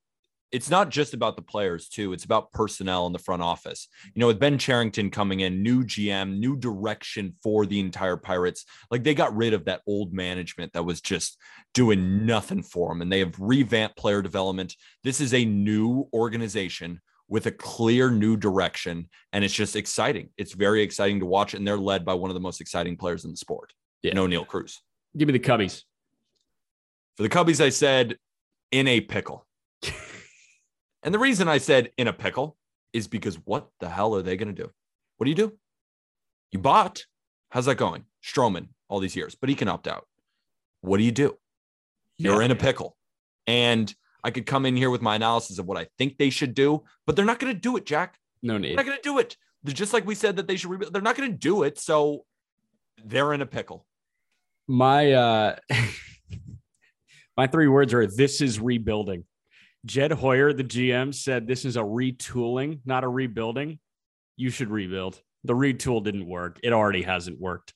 [0.53, 2.13] it's not just about the players too.
[2.13, 3.89] It's about personnel in the front office.
[4.15, 8.65] You know with ben cherington coming in new gm new direction for the entire pirates
[8.91, 11.39] like they got rid of that old management that was just
[11.75, 14.75] doing nothing for them and they have revamped player development.
[15.05, 20.31] This is a new organization with a clear new direction and it's just exciting.
[20.37, 23.25] It's very exciting to watch and they're led by one of the most exciting players
[23.25, 23.73] in the sport.
[24.03, 24.15] Yeah.
[24.15, 24.81] no neil cruz.
[25.17, 25.83] Give me the cubbies.
[27.17, 28.17] For the cubbies i said
[28.71, 29.47] in a pickle
[31.07, 32.57] and the reason I said in a pickle
[32.93, 34.71] is because what the hell are they going to do?
[35.17, 35.53] What do you do?
[36.51, 37.05] You bought.
[37.51, 38.07] How's that going?
[38.25, 40.07] Stroman, all these years, but he can opt out.
[40.81, 41.39] What do you do?
[42.19, 42.97] You're yeah, in a pickle.
[43.47, 46.55] And I could come in here with my analysis of what I think they should
[46.55, 48.19] do, but they're not going to do it, Jack.
[48.43, 48.71] No need.
[48.71, 49.37] They're not going to do it.
[49.63, 50.93] They're just like we said that they should rebuild.
[50.93, 51.79] They're not going to do it.
[51.79, 52.25] So
[53.05, 53.87] they're in a pickle.
[54.67, 55.57] My uh
[57.37, 59.25] my three words are this is rebuilding.
[59.87, 63.79] Jed Hoyer, the GM, said this is a retooling, not a rebuilding.
[64.37, 65.21] You should rebuild.
[65.45, 66.59] The retool didn't work.
[66.63, 67.73] It already hasn't worked.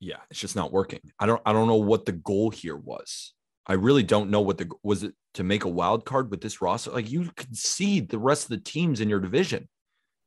[0.00, 1.00] Yeah, it's just not working.
[1.20, 3.34] I don't I don't know what the goal here was.
[3.64, 6.60] I really don't know what the was it to make a wild card with this
[6.60, 6.90] roster.
[6.90, 9.68] Like you could see the rest of the teams in your division.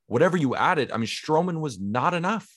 [0.08, 2.49] Whatever you added, I mean, Stroman was not enough.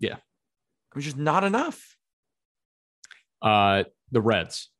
[0.00, 1.96] Yeah, it was just not enough.
[3.42, 4.70] Uh, the Reds.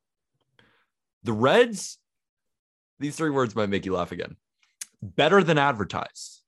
[1.24, 1.98] The Reds
[2.98, 4.36] these three words might make you laugh again.
[5.02, 6.42] Better than advertise.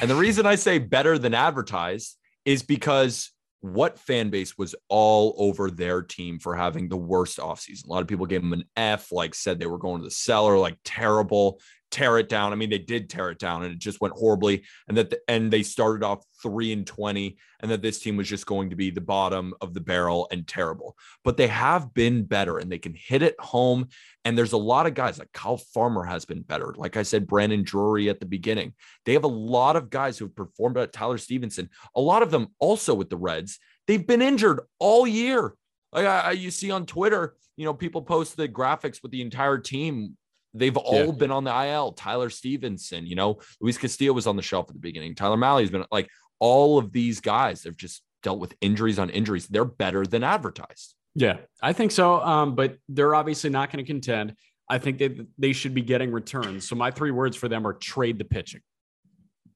[0.00, 5.34] and the reason I say better than advertise is because what fan base was all
[5.36, 7.86] over their team for having the worst offseason?
[7.86, 10.10] A lot of people gave them an F, like said they were going to the
[10.10, 11.60] cellar, like terrible
[11.90, 12.52] tear it down.
[12.52, 14.64] I mean, they did tear it down and it just went horribly.
[14.88, 18.28] And that the, and they started off three and 20, and that this team was
[18.28, 20.96] just going to be the bottom of the barrel and terrible.
[21.24, 23.88] But they have been better and they can hit it home.
[24.24, 26.74] And there's a lot of guys like Kyle Farmer has been better.
[26.76, 28.74] Like I said, Brandon Drury at the beginning.
[29.04, 32.30] They have a lot of guys who have performed at Tyler Stephenson, a lot of
[32.30, 33.58] them also with the Reds.
[33.86, 35.54] They've been injured all year.
[35.92, 39.58] Like I, you see on Twitter, you know, people post the graphics with the entire
[39.58, 40.16] team
[40.54, 41.12] They've all yeah.
[41.12, 41.92] been on the IL.
[41.92, 45.14] Tyler Stephenson, you know, Luis Castillo was on the shelf at the beginning.
[45.14, 46.08] Tyler Mahle's been like
[46.38, 49.46] all of these guys have just dealt with injuries on injuries.
[49.46, 50.94] They're better than advertised.
[51.14, 52.20] Yeah, I think so.
[52.20, 54.34] Um, but they're obviously not going to contend.
[54.68, 56.68] I think that they should be getting returns.
[56.68, 58.60] So my three words for them are trade the pitching.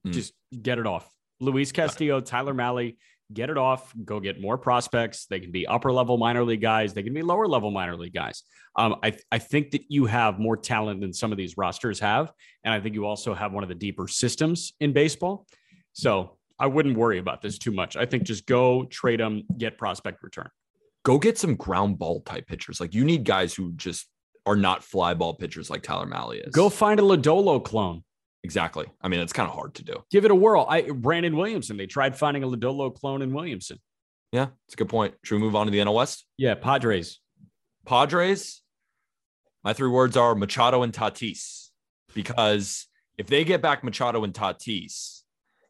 [0.05, 0.11] Mm.
[0.11, 1.09] Just get it off.
[1.39, 2.95] Luis Castillo, Tyler Mahle,
[3.33, 5.25] get it off, go get more prospects.
[5.25, 8.13] They can be upper level minor league guys, they can be lower level minor league
[8.13, 8.43] guys.
[8.75, 12.31] Um, I, I think that you have more talent than some of these rosters have.
[12.63, 15.47] And I think you also have one of the deeper systems in baseball.
[15.93, 17.95] So I wouldn't worry about this too much.
[17.95, 20.49] I think just go trade them, get prospect return.
[21.03, 22.79] Go get some ground ball type pitchers.
[22.79, 24.07] Like you need guys who just
[24.45, 26.53] are not fly ball pitchers like Tyler Mahle is.
[26.53, 28.03] Go find a Lodolo clone.
[28.45, 28.85] Exactly.
[29.01, 30.03] I mean, it's kind of hard to do.
[30.11, 30.67] Give it a whirl.
[30.69, 31.77] I Brandon Williamson.
[31.77, 33.79] They tried finding a Lodolo clone in Williamson.
[34.31, 35.15] Yeah, it's a good point.
[35.23, 36.27] Should we move on to the NL West?
[36.37, 37.19] Yeah, Padres.
[37.87, 38.61] Padres.
[39.63, 41.69] My three words are Machado and Tatis,
[42.13, 42.85] because
[43.17, 45.21] if they get back Machado and Tatis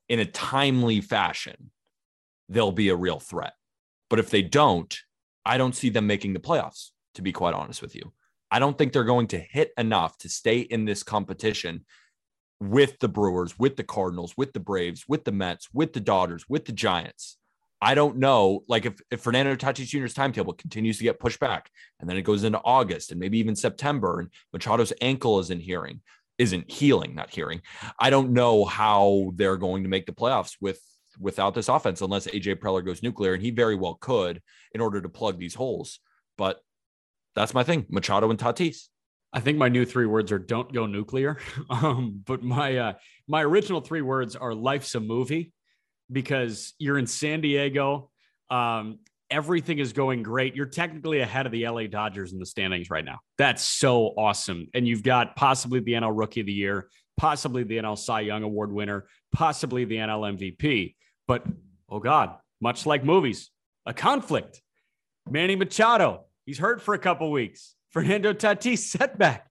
[0.10, 1.72] in a timely fashion,
[2.50, 3.54] they'll be a real threat.
[4.10, 4.94] But if they don't,
[5.46, 8.12] I don't see them making the playoffs, to be quite honest with you.
[8.52, 11.86] I don't think they're going to hit enough to stay in this competition
[12.70, 16.48] with the Brewers, with the Cardinals, with the Braves, with the Mets, with the Dodgers,
[16.50, 17.38] with the Giants.
[17.82, 18.64] I don't know.
[18.68, 22.24] Like if, if Fernando Tatis Jr.'s timetable continues to get pushed back and then it
[22.24, 26.02] goes into August and maybe even September and Machado's ankle isn't hearing,
[26.38, 27.62] isn't healing, not hearing.
[28.00, 30.80] I don't know how they're going to make the playoffs with
[31.20, 34.42] without this offense unless AJ Preller goes nuclear, and he very well could
[34.74, 36.00] in order to plug these holes.
[36.38, 36.60] But
[37.36, 37.86] that's my thing.
[37.90, 38.88] Machado and Tatis.
[39.36, 41.38] I think my new three words are "don't go nuclear."
[41.70, 42.94] Um, but my uh,
[43.28, 45.52] my original three words are "life's a movie,"
[46.10, 48.10] because you're in San Diego.
[48.50, 50.56] Um, everything is going great.
[50.56, 53.20] You're technically ahead of the LA Dodgers in the standings right now.
[53.38, 54.68] That's so awesome.
[54.74, 58.44] And you've got possibly the NL Rookie of the Year, possibly the NL Cy Young
[58.44, 60.96] Award winner, possibly the NL MVP.
[61.28, 61.44] But
[61.90, 63.50] oh God, much like movies,
[63.86, 64.62] a conflict.
[65.30, 67.75] Manny Machado, he's hurt for a couple weeks.
[67.96, 69.48] Fernando Tatis setback.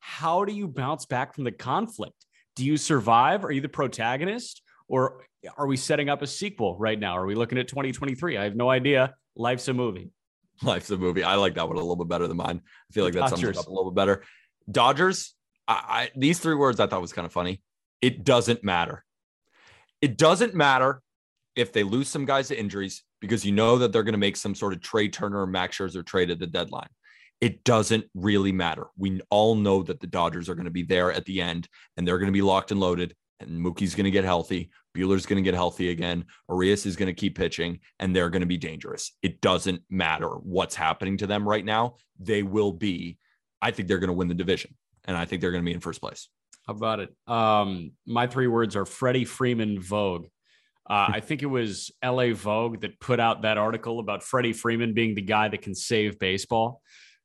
[0.00, 2.26] How do you bounce back from the conflict?
[2.56, 3.44] Do you survive?
[3.44, 4.62] Are you the protagonist?
[4.88, 5.24] Or
[5.56, 7.16] are we setting up a sequel right now?
[7.16, 8.36] Are we looking at 2023?
[8.36, 9.14] I have no idea.
[9.36, 10.10] Life's a movie.
[10.64, 11.22] Life's a movie.
[11.22, 12.62] I like that one a little bit better than mine.
[12.64, 14.24] I feel like that sums it up a little bit better.
[14.68, 15.32] Dodgers.
[15.68, 17.62] I, I these three words I thought was kind of funny.
[18.02, 19.04] It doesn't matter.
[20.02, 21.00] It doesn't matter
[21.54, 24.36] if they lose some guys to injuries because you know that they're going to make
[24.36, 26.88] some sort of Trea Turner or Max Scherzer trade at the deadline.
[27.44, 28.86] It doesn't really matter.
[28.96, 32.08] We all know that the Dodgers are going to be there at the end and
[32.08, 33.14] they're going to be locked and loaded.
[33.38, 34.70] And Mookie's going to get healthy.
[34.96, 36.24] Buehler's going to get healthy again.
[36.48, 39.12] Urias is going to keep pitching and they're going to be dangerous.
[39.20, 41.96] It doesn't matter what's happening to them right now.
[42.18, 43.18] They will be,
[43.60, 45.74] I think they're going to win the division and I think they're going to be
[45.74, 46.30] in first place.
[46.66, 47.14] How about it?
[47.26, 50.28] Um, my three words are Freddie Freeman Vogue.
[50.88, 54.94] Uh, I think it was LA Vogue that put out that article about Freddie Freeman
[54.94, 56.80] being the guy that can save baseball.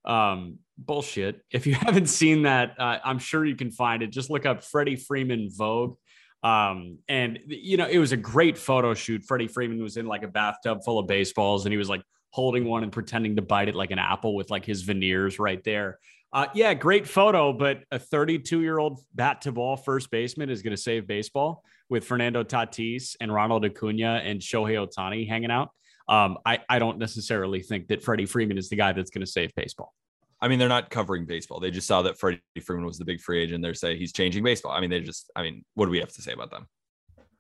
[0.06, 1.42] Um, bullshit.
[1.52, 4.12] If you haven't seen that, uh, I'm sure you can find it.
[4.12, 5.98] Just look up Freddie Freeman Vogue.
[6.42, 9.24] Um, and you know, it was a great photo shoot.
[9.24, 12.66] Freddie Freeman was in like a bathtub full of baseballs and he was like holding
[12.66, 16.00] one and pretending to bite it like an apple with like his veneers right there.
[16.32, 20.62] Uh, yeah, great photo, but a 32 year old bat to ball first baseman is
[20.62, 25.70] going to save baseball with Fernando Tatis and Ronald Acuna and Shohei Ohtani hanging out.
[26.10, 29.32] Um, I, I don't necessarily think that Freddie Freeman is the guy that's going to
[29.32, 29.94] save baseball.
[30.42, 31.60] I mean, they're not covering baseball.
[31.60, 33.62] They just saw that Freddie Freeman was the big free agent.
[33.62, 34.72] They're saying he's changing baseball.
[34.72, 36.66] I mean, they just, I mean, what do we have to say about them?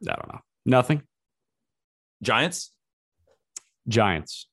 [0.07, 0.39] I don't know.
[0.65, 1.01] Nothing.
[2.21, 2.71] Giants,
[3.87, 4.47] Giants.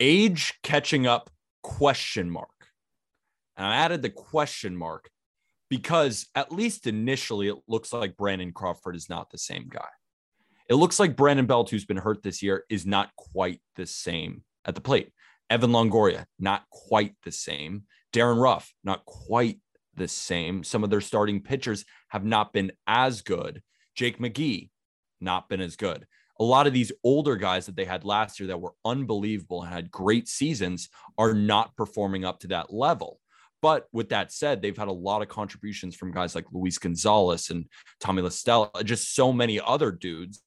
[0.00, 1.30] age catching up
[1.62, 2.50] question mark.
[3.56, 5.08] And I added the question mark
[5.70, 9.88] because at least initially it looks like Brandon Crawford is not the same guy.
[10.68, 14.42] It looks like Brandon Belt, who's been hurt this year, is not quite the same
[14.64, 15.12] at the plate.
[15.48, 17.84] Evan Longoria, not quite the same.
[18.12, 19.60] Darin Ruf, not quite
[19.94, 20.64] the same.
[20.64, 23.62] Some of their starting pitchers have not been as good.
[23.94, 24.70] Jake McGee,
[25.20, 26.06] not been as good.
[26.38, 29.72] A lot of these older guys that they had last year that were unbelievable and
[29.72, 33.20] had great seasons are not performing up to that level.
[33.66, 37.50] But with that said, they've had a lot of contributions from guys like Luis Gonzalez
[37.50, 37.64] and
[37.98, 40.40] Tommy La Stella, just so many other dudes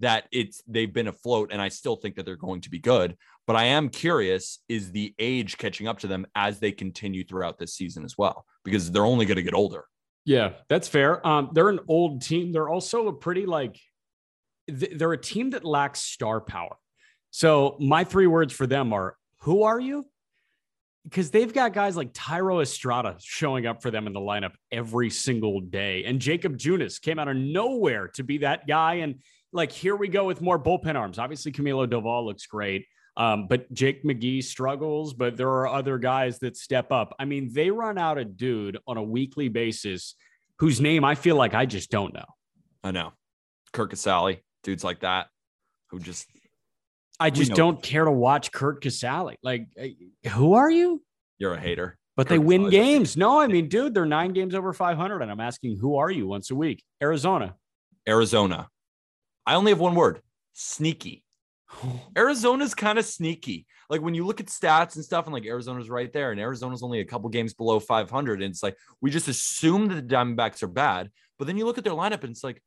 [0.00, 1.50] that it's they've been afloat.
[1.52, 3.16] And I still think that they're going to be good.
[3.46, 7.56] But I am curious, is the age catching up to them as they continue throughout
[7.56, 8.44] this season as well?
[8.64, 9.84] Because they're only going to get older.
[10.24, 11.24] Yeah, that's fair.
[11.24, 12.50] Um, they're an old team.
[12.50, 13.78] They're also a pretty like
[14.66, 16.74] th- they're a team that lacks star power.
[17.30, 20.06] So my three words for them are who are you?
[21.08, 25.08] Because they've got guys like Thairo Estrada showing up for them in the lineup every
[25.08, 26.04] single day.
[26.04, 28.94] And Jakob Junis came out of nowhere to be that guy.
[28.94, 31.18] And like, here we go with more bullpen arms.
[31.20, 32.86] Obviously, Camilo Doval looks great.
[33.16, 37.14] Um, but Jake McGee struggles, but there are other guys that step up.
[37.18, 40.16] I mean, they run out a dude on a weekly basis
[40.58, 42.26] whose name I feel like I just don't know.
[42.84, 43.12] I know.
[43.72, 45.28] Curt Casali, dudes like that
[45.90, 46.26] who just
[47.18, 49.36] I just don't care to watch Curt Casali.
[49.42, 49.66] Like,
[50.32, 51.02] who are you?
[51.38, 51.98] you're a hater.
[52.16, 53.16] But they win Casali's- games.
[53.16, 55.20] No, I mean, dude, they're nine games over 500.
[55.20, 56.82] And I'm asking, who are you once a week?
[57.02, 57.54] Arizona.
[58.08, 58.68] Arizona.
[59.44, 60.22] I only have one word
[60.54, 61.22] sneaky.
[62.16, 63.66] Arizona's kind of sneaky.
[63.90, 66.82] Like when you look at stats and stuff, and like Arizona's right there, and Arizona's
[66.82, 68.42] only a couple games below 500.
[68.42, 71.10] And it's like we just assume that the Diamondbacks are bad.
[71.38, 72.62] But then you look at their lineup and it's like,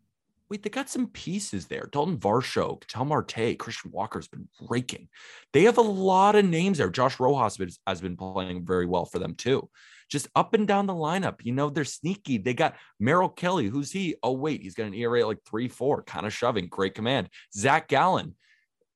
[0.50, 1.89] wait, they got some pieces there.
[1.91, 5.10] Dalton Varsho, Tel Marte, Christian Walker's been raking.
[5.54, 6.89] They have a lot of names there.
[6.89, 9.70] Josh Rojas has been playing very well for them too.
[10.10, 12.39] Just up and down the lineup, you know, they're sneaky.
[12.39, 13.68] They got Merrill Kelly.
[13.68, 14.16] Who's he?
[14.24, 16.68] Oh, wait, he's got an ERA like three, four, kind of shoving.
[16.68, 17.30] Great command.
[17.56, 18.36] Zach Gallen.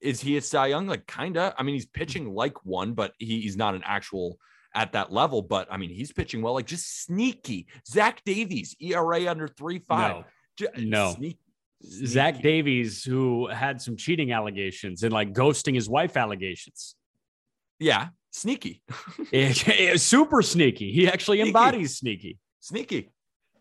[0.02, 0.88] Is he a Cy Young?
[0.88, 1.54] Like, kind of.
[1.58, 2.00] I mean, he's mm-hmm.
[2.00, 4.38] pitching like one, but he, he's not an actual
[4.74, 5.44] at that level.
[5.44, 7.68] But I mean, he's pitching well, like just sneaky.
[7.88, 10.26] Zach Davies, ERA under three five.
[10.60, 11.14] No, no.
[11.16, 11.40] Sneaky.
[11.86, 16.96] Zach Davies, who had some cheating allegations and like ghosting his wife allegations.
[17.80, 18.82] Yeah, sneaky.
[19.98, 20.92] super sneaky.
[20.92, 21.50] He actually sneaky.
[21.50, 22.38] embodies sneaky.
[22.60, 23.12] Sneaky.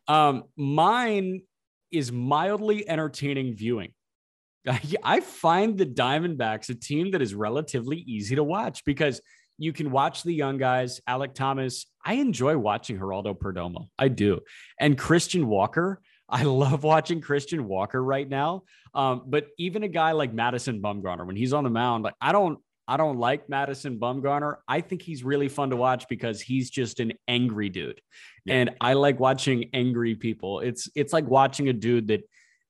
[0.09, 1.43] Um, mine
[1.91, 3.93] is mildly entertaining viewing.
[5.05, 9.20] I find the Diamondbacks a team that is relatively easy to watch because
[9.59, 11.87] you can watch the young guys, Alek Thomas.
[12.05, 13.89] I enjoy watching Geraldo Perdomo.
[13.99, 14.41] I do.
[14.81, 16.01] And Christian Walker.
[16.33, 18.62] I love watching Christian Walker right now.
[18.95, 22.33] Um, but even a guy like Madison Bumgarner, when he's on the mound, like I
[22.33, 22.59] don't
[22.89, 24.57] I don't like Madison Bumgarner.
[24.66, 28.01] I think he's really fun to watch because he's just an angry dude.
[28.45, 28.55] Yeah.
[28.55, 30.61] And I like watching angry people.
[30.61, 32.22] It's it's like watching a dude that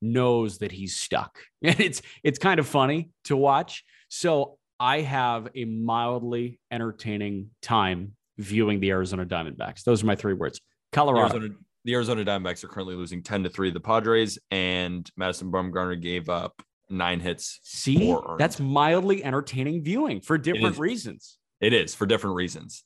[0.02, 1.38] knows that he's stuck.
[1.62, 3.84] And it's it's kind of funny to watch.
[4.08, 9.84] So I have a mildly entertaining time viewing the Arizona Diamondbacks.
[9.84, 10.60] Those are my three words.
[10.90, 11.36] Colorado.
[11.36, 11.54] Arizona,
[11.84, 16.00] the Arizona Diamondbacks are currently losing 10 to 3 to the Padres, and Madison Bumgarner
[16.00, 17.58] gave up nine hits.
[17.62, 21.38] See, that's mildly entertaining viewing for different reasons.
[21.60, 22.84] It is for different reasons.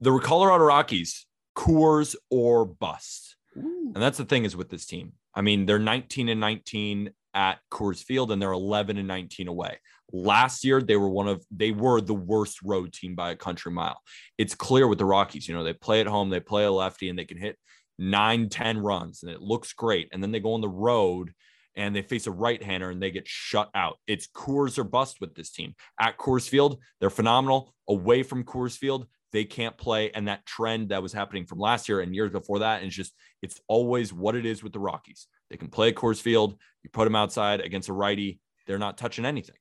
[0.00, 1.26] The Colorado Rockies,
[1.56, 3.36] Coors or bust.
[3.56, 3.92] Ooh.
[3.94, 5.12] And that's the thing is with this team.
[5.34, 9.78] I mean, they're 19 and 19 at Coors Field and they're 11 and 19 away.
[10.12, 13.70] Last year, they were one of they were the worst road team by a country
[13.70, 14.00] mile.
[14.38, 17.08] It's clear with the Rockies, you know, they play at home, they play a lefty,
[17.08, 17.56] and they can hit
[18.00, 20.08] nine, 10 runs, and it looks great.
[20.10, 21.32] And then they go on the road
[21.76, 23.98] and they face a right hander and they get shut out.
[24.06, 25.74] It's Coors or bust with this team.
[26.00, 27.74] At Coors Field, they're phenomenal.
[27.88, 30.10] Away from Coors Field, they can't play.
[30.10, 33.12] And that trend that was happening from last year and years before that, is just
[33.42, 35.26] it's always what it is with the Rockies.
[35.50, 36.58] They can play at Coors Field.
[36.82, 39.56] You put them outside against a righty, they're not touching anything.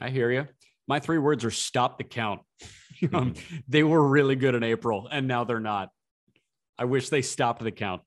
[0.00, 0.46] I hear you.
[0.88, 2.42] My three words are stop the count.
[3.68, 5.90] they were really good in April and now they're not.
[6.78, 8.02] I wish they stopped the count.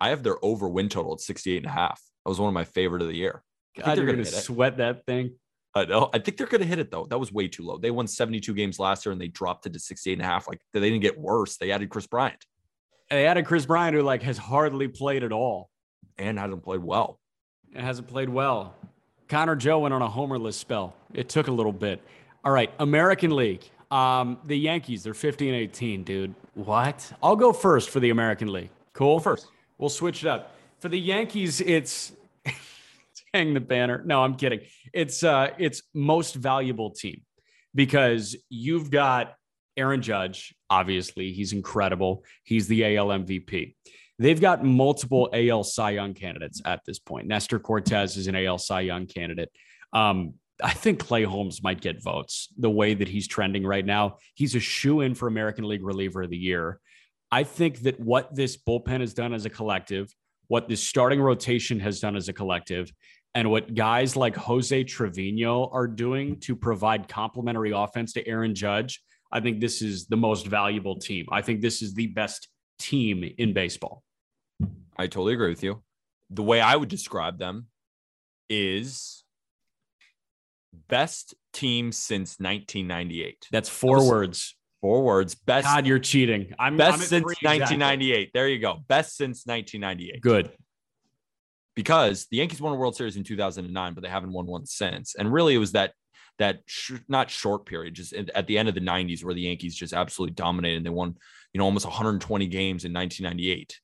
[0.00, 2.00] I have their over win total at 68 and a half.
[2.24, 3.42] That was one of my favorite of the year.
[3.76, 5.34] God, you're going to sweat that thing.
[5.74, 6.08] I know.
[6.14, 7.06] I think they're going to hit it though.
[7.06, 7.78] That was way too low.
[7.78, 10.46] They won 72 games last year and they dropped it to 68 and a half.
[10.46, 11.56] Like they didn't get worse.
[11.56, 12.44] They added Chris Bryant.
[13.10, 15.68] And They added Chris Bryant, who like has hardly played at all.
[16.16, 17.18] And hasn't played well.
[17.74, 18.76] It hasn't played well.
[19.28, 20.94] Connor Joe went on a homerless spell.
[21.12, 22.00] It took a little bit.
[22.44, 23.64] All right, American League.
[23.90, 26.34] Um, the Yankees, they're 50 and 18, dude.
[26.54, 27.12] What?
[27.22, 28.70] I'll go first for the American League.
[28.92, 29.20] Cool.
[29.20, 29.48] First.
[29.78, 30.54] We'll switch it up.
[30.78, 32.12] For the Yankees, it's
[33.34, 34.02] hang the banner.
[34.04, 34.60] No, I'm kidding.
[34.92, 37.22] It's uh it's most valuable team
[37.74, 39.34] because you've got
[39.76, 42.24] Aaron Judge, obviously, he's incredible.
[42.44, 43.74] He's the AL MVP.
[44.18, 47.26] They've got multiple AL Cy Young candidates at this point.
[47.26, 49.50] Nestor Cortes is an AL Cy Young candidate.
[49.92, 54.18] Um, I think Clay Holmes might get votes the way that he's trending right now.
[54.34, 56.80] He's a shoe in for American League reliever of the year.
[57.32, 60.14] I think that what this bullpen has done as a collective,
[60.46, 62.92] what this starting rotation has done as a collective,
[63.34, 69.02] and what guys like Jose Trevino are doing to provide complementary offense to Aaron Judge,
[69.32, 71.26] I think this is the most valuable team.
[71.32, 72.48] I think this is the best
[72.78, 74.04] team in baseball.
[74.96, 75.82] I totally agree with you.
[76.30, 77.66] The way I would describe them
[78.48, 79.23] is
[80.88, 83.48] best team since 1998.
[83.50, 84.56] That's four that words.
[84.80, 85.34] Four words.
[85.34, 85.66] Best.
[85.66, 86.52] God, you're cheating.
[86.58, 88.12] I'm best I'm since 1998.
[88.12, 88.30] Exactly.
[88.34, 88.80] There you go.
[88.86, 90.20] Best since 1998.
[90.20, 90.50] Good.
[91.74, 95.14] Because the Yankees won a World Series in 2009, but they haven't won one since.
[95.14, 95.92] And really, it was that
[96.38, 99.74] that sh- not short period, just at the end of the 90s, where the Yankees
[99.74, 100.84] just absolutely dominated.
[100.84, 101.16] They won,
[101.52, 103.80] you know, almost 120 games in 1998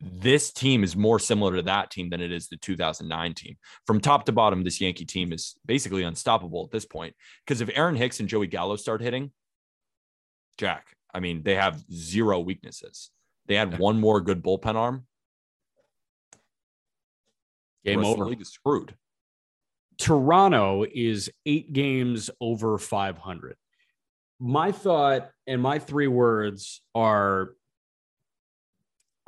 [0.00, 3.56] this team is more similar to that team than it is the 2009 team.
[3.86, 7.14] From top to bottom, this Yankee team is basically unstoppable at this point.
[7.44, 9.30] Because if Aaron Hicks and Joey Gallo start hitting,
[10.58, 13.10] Jack, I mean, they have zero weaknesses.
[13.46, 15.06] They had one more good bullpen arm.
[17.84, 18.26] Game over.
[18.26, 18.94] league is screwed.
[19.98, 23.56] Toronto is eight games over 500.
[24.38, 27.50] My thought and my three words are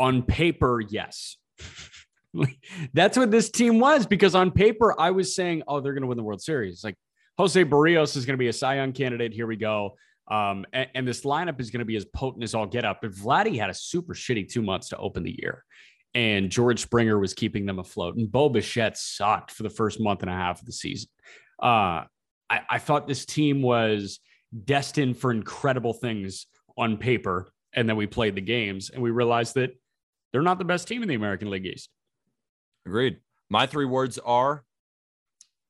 [0.03, 1.37] on paper, yes.
[2.93, 6.09] That's what this team was because on paper, I was saying, oh, they're going to
[6.09, 6.83] win the World Series.
[6.83, 6.97] Like
[7.39, 9.33] Jose Berrios is going to be a Cy Young candidate.
[9.33, 9.97] Here we go.
[10.29, 12.99] Um, and, and, this lineup is going to be as potent as all get up.
[13.03, 15.65] But Vladdy had a super shitty two months to open the year,
[16.15, 18.17] and George Springer was keeping them afloat.
[18.17, 21.11] And Bo Bichette sucked for the first month and a half of the season.
[21.61, 22.07] Uh,
[22.49, 24.21] I, I thought this team was
[24.65, 26.47] destined for incredible things
[26.77, 27.49] on paper.
[27.75, 29.73] And then we played the games and we realized that
[30.33, 31.91] they're not the best team in the American League East.
[32.87, 33.19] Agreed.
[33.51, 34.65] My three words are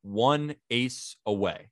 [0.03, 1.69] one ace away.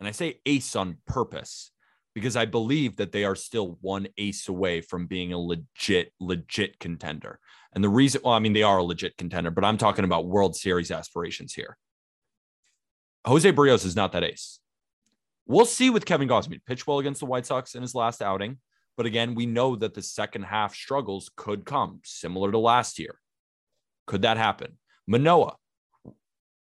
[0.00, 1.70] And I say ace on purpose
[2.14, 6.78] because I believe that they are still one ace away from being a legit, legit
[6.78, 7.38] contender.
[7.74, 10.26] And the reason, well, I mean, they are a legit contender, but I'm talking about
[10.26, 11.78] World Series aspirations here.
[13.24, 14.58] Jose Berrios is not that ace.
[15.46, 16.60] We'll see with Kevin Gausman.
[16.66, 18.58] Pitch well against the White Sox in his last outing.
[18.96, 23.18] But again, we know that the second half struggles could come similar to last year.
[24.06, 24.78] Could that happen?
[25.06, 25.56] Manoah,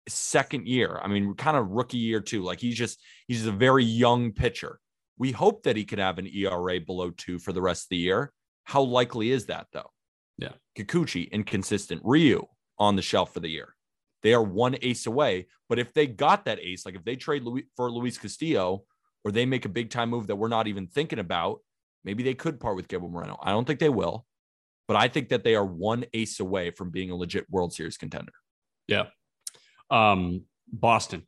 [0.08, 1.00] second year.
[1.02, 2.44] I mean, kind of rookie year too.
[2.44, 4.80] Like he's just, he's a very young pitcher.
[5.18, 7.98] We hope that he could have an ERA below two for the rest of the
[7.98, 8.32] year.
[8.64, 9.92] How likely is that though?
[10.38, 10.54] Yeah.
[10.78, 12.02] Kikuchi, inconsistent.
[12.04, 12.46] Ryu
[12.80, 13.76] on the shelf for the year.
[14.24, 15.48] They are one ace away.
[15.70, 18.84] But if they got that ace, like if they trade Luis, for Luis Castillo
[19.24, 21.60] or they make a big time move that we're not even thinking about,
[22.04, 23.38] maybe they could part with Gabriel Moreno.
[23.42, 24.26] I don't think they will,
[24.88, 27.98] but I think that they are one ace away from being a legit World Series
[27.98, 28.34] contender.
[28.88, 29.06] Yeah.
[29.90, 31.28] Um, Boston,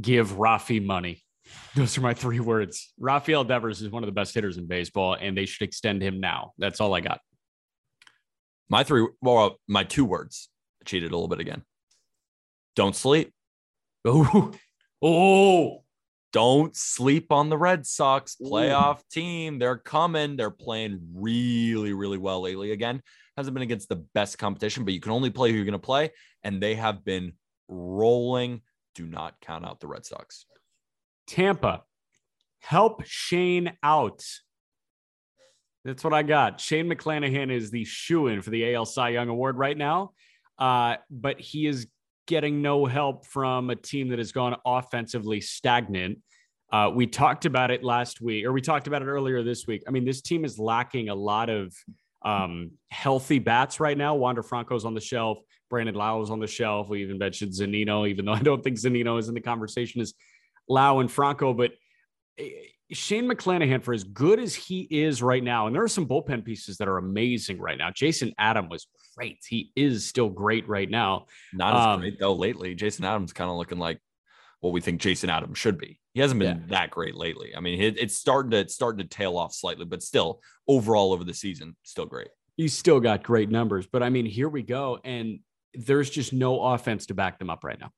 [0.00, 1.22] give Rafi money.
[1.74, 2.92] Those are my three words.
[2.98, 6.20] Rafael Devers is one of the best hitters in baseball, and they should extend him
[6.20, 6.52] now.
[6.58, 7.20] That's all I got.
[8.68, 10.48] My three, well, my two words.
[10.80, 11.62] I cheated a little bit again.
[12.76, 13.32] Don't sleep.
[14.06, 14.52] Oh,
[15.02, 15.84] oh,
[16.32, 19.04] don't sleep on the Red Sox playoff Ooh.
[19.10, 19.58] team.
[19.58, 20.36] They're coming.
[20.36, 22.72] They're playing really, really well lately.
[22.72, 23.02] Again,
[23.36, 25.78] hasn't been against the best competition, but you can only play who you're going to
[25.78, 26.10] play.
[26.44, 27.32] And they have been
[27.68, 28.62] rolling.
[28.94, 30.46] Do not count out the Red Sox.
[31.26, 31.82] Tampa,
[32.60, 34.24] help Shane out.
[35.84, 36.60] That's what I got.
[36.60, 40.12] Shane McClanahan is the shoe in for the AL Cy Young Award right now.
[40.58, 41.86] Uh, but he is
[42.26, 46.18] getting no help from a team that has gone offensively stagnant.
[46.72, 49.82] Uh, we talked about it last week, or we talked about it earlier this week.
[49.88, 51.74] I mean, this team is lacking a lot of
[52.22, 54.14] um, healthy bats right now.
[54.14, 55.38] Wander Franco's on the shelf.
[55.68, 56.88] Brandon Lowe is on the shelf.
[56.88, 60.14] We even mentioned Zunino, even though I don't think Zunino is in the conversation as
[60.68, 61.54] Lowe and Franco.
[61.54, 61.72] But
[62.38, 62.50] eh,
[62.92, 66.44] Shane McClanahan, for as good as he is right now, and there are some bullpen
[66.44, 67.90] pieces that are amazing right now.
[67.94, 68.86] Jason Adam was
[69.20, 69.38] great.
[69.46, 71.26] He is still great right now.
[71.52, 72.74] Not as um, great though lately.
[72.74, 74.00] Jason Adams kind of looking like
[74.60, 75.98] what we think Jason Adams should be.
[76.14, 76.64] He hasn't been yeah.
[76.68, 77.54] that great lately.
[77.54, 81.12] I mean, it, it's starting to it's starting to tail off slightly, but still overall
[81.12, 82.28] over the season, still great.
[82.56, 85.40] He's still got great numbers, but I mean, here we go, and
[85.74, 87.90] there's just no offense to back them up right now.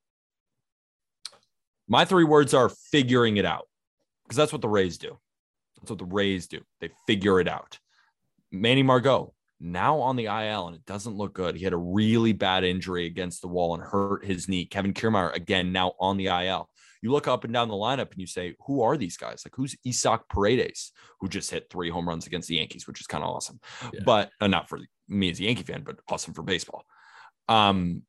[1.89, 3.68] My three words are figuring it out
[4.25, 5.18] because that's what the Rays do.
[5.77, 6.61] That's what the Rays do.
[6.81, 7.79] They figure it out.
[8.53, 11.56] Manny Margot now on the IL, and it doesn't look good.
[11.56, 14.66] He had a really bad injury against the wall and hurt his knee.
[14.66, 16.68] Kevin Kiermaier again now on the IL.
[17.00, 19.42] You look up and down the lineup and you say, who are these guys?
[19.44, 23.06] Like who's Isaac Paredes, who just hit three home runs against the Yankees, which is
[23.06, 23.58] kind of awesome.
[23.92, 24.00] Yeah.
[24.04, 26.84] But uh, not for me as a Yankee fan, but awesome for baseball.
[27.48, 28.02] Um,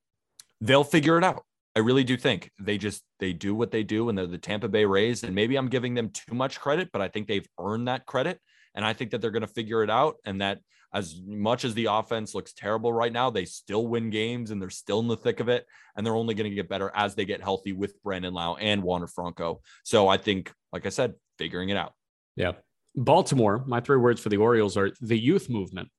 [0.61, 1.43] they'll figure it out.
[1.75, 4.67] I really do think they just they do what they do and they're the Tampa
[4.67, 7.87] Bay Rays and maybe I'm giving them too much credit but I think they've earned
[7.87, 8.39] that credit
[8.75, 10.59] and I think that they're going to figure it out and that
[10.93, 14.69] as much as the offense looks terrible right now they still win games and they're
[14.69, 15.65] still in the thick of it
[15.95, 18.81] and they're only going to get better as they get healthy with Brandon Lowe and
[18.81, 19.61] Wander Franco.
[19.83, 21.93] So I think like I said figuring it out.
[22.35, 22.53] Yeah.
[22.95, 25.89] Baltimore, my three words for the Orioles are the youth movement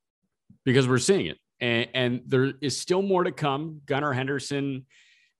[0.65, 1.39] because we're seeing it.
[1.61, 3.81] And, and there is still more to come.
[3.87, 4.87] Gunnar Henderson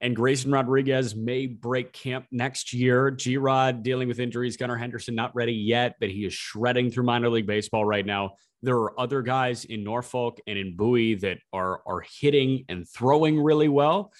[0.01, 3.11] and Grayson Rodriguez may break camp next year.
[3.11, 4.57] G Rod dealing with injuries.
[4.57, 8.33] Gunnar Henderson not ready yet, but he is shredding through minor league baseball right now.
[8.65, 13.39] There are other guys in Norfolk and in Bowie that are, are hitting and throwing
[13.39, 14.11] really well.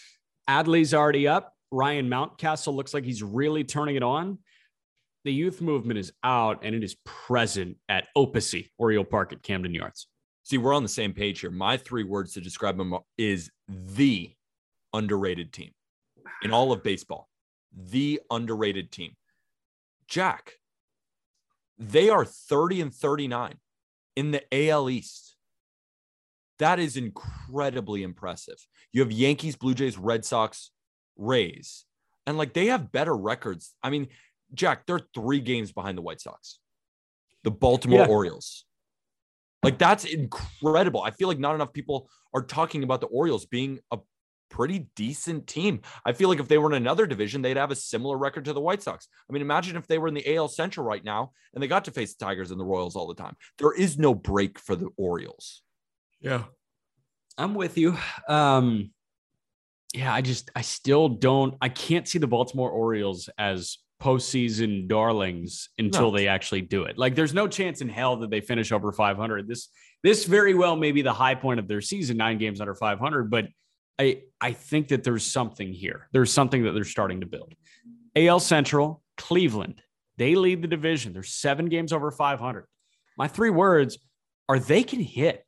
[0.47, 1.55] Adley's already up.
[1.71, 4.39] Ryan Mountcastle looks like he's really turning it on.
[5.25, 9.73] The youth movement is out and it is present at OPACY, Oriole Park at Camden
[9.73, 10.09] Yards.
[10.43, 11.51] See, we're on the same page here.
[11.51, 14.31] My three words to describe them is the
[14.93, 15.71] underrated team
[16.43, 17.31] in all of baseball.
[17.75, 19.17] The underrated team.
[20.07, 20.53] Jack,
[21.79, 23.55] they are 30 and 39
[24.17, 25.37] in the AL East.
[26.59, 28.65] That is incredibly impressive.
[28.93, 30.71] You have Yankees, Blue Jays, Red Sox,
[31.17, 31.85] Rays,
[32.27, 33.75] and like they have better records.
[33.83, 34.09] I mean,
[34.53, 36.61] Jack, they're three games behind the White Sox,
[37.43, 38.07] the Baltimore yeah.
[38.07, 38.65] Orioles.
[39.63, 41.03] Like that's incredible.
[41.03, 43.99] I feel like not enough people are talking about the Orioles being a
[44.51, 45.81] pretty decent team.
[46.05, 48.53] I feel like if they were in another division, they'd have a similar record to
[48.53, 49.09] the White Sox.
[49.29, 51.85] I mean, imagine if they were in the AL Central right now and they got
[51.87, 53.37] to face the Tigers and the Royals all the time.
[53.59, 55.63] There is no break for the Orioles.
[56.21, 56.45] Yeah.
[57.37, 57.97] I'm with you.
[58.29, 58.91] Um,
[59.93, 65.69] yeah, I just I still don't I can't see the Baltimore Orioles as postseason darlings
[65.79, 66.17] until No.
[66.17, 66.99] they actually do it.
[66.99, 69.49] Like there's no chance in hell that they finish over 500.
[69.49, 69.69] This
[70.03, 73.31] this very well may be the high point of their season, nine games under 500,
[73.31, 73.47] but
[73.99, 76.09] I I think that there's something here.
[76.13, 77.55] There's something that they're starting to build.
[78.17, 79.83] AL Central, Cleveland,
[80.17, 81.13] they lead the division.
[81.13, 82.67] They're seven games over 500.
[83.17, 83.99] My three words
[84.49, 85.45] are they can hit.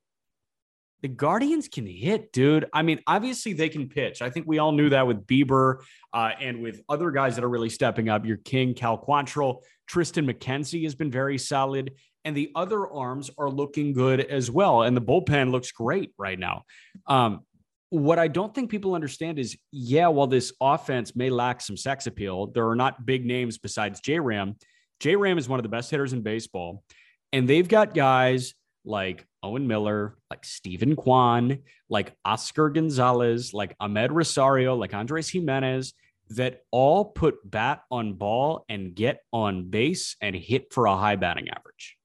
[1.02, 2.66] The Guardians can hit, dude.
[2.72, 4.22] I mean, obviously they can pitch.
[4.22, 5.80] I think we all knew that with Bieber
[6.12, 8.24] uh, and with other guys that are really stepping up.
[8.24, 11.92] Your King, Cal Quantrill, Triston McKenzie has been very solid,
[12.24, 14.82] and the other arms are looking good as well.
[14.82, 16.62] And the bullpen looks great right now.
[17.06, 17.45] Um,
[17.90, 22.06] what I don't think people understand is, yeah, while this offense may lack some sex
[22.06, 24.56] appeal, there are not big names besides J Ram.
[25.00, 26.82] J Ram is one of the best hitters in baseball,
[27.32, 31.58] and they've got guys like Owen Miller, like Steven Kwan,
[31.88, 35.92] like Oscar Gonzalez, like Amed Rosario, like Andres Gimenez,
[36.30, 41.16] that all put bat on ball and get on base and hit for a high
[41.16, 41.96] batting average.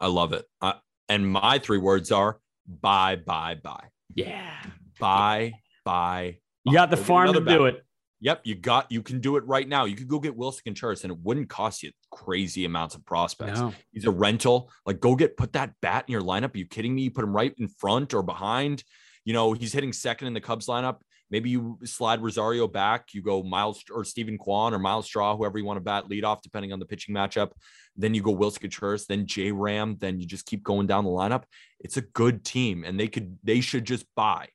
[0.00, 0.46] I love it.
[0.60, 0.74] Uh,
[1.08, 4.56] and my three words are bye, bye, bye, Yeah.
[5.04, 5.52] Bye,
[5.84, 6.38] buy.
[6.64, 7.84] You got the farm to do it.
[8.20, 9.84] Yep, you got you can do it right now.
[9.84, 13.60] You could go get Willson Contreras and it wouldn't cost you crazy amounts of prospects.
[13.60, 13.74] No.
[13.92, 14.70] He's a rental.
[14.86, 16.54] Like go get put that bat in your lineup.
[16.54, 17.02] Are you kidding me?
[17.02, 18.82] You put him right in front or behind.
[19.26, 21.00] You know, he's hitting second in the Cubs lineup.
[21.30, 23.08] Maybe you slide Rosario back.
[23.12, 26.24] You go Myles or Steven Kwan or Myles Straw, whoever you want to bat lead
[26.24, 27.50] off, depending on the pitching matchup.
[27.94, 29.96] Then you go Willson Contreras, then J Ram.
[30.00, 31.42] Then you just keep going down the lineup.
[31.80, 34.48] It's a good team, and they could they should just buy.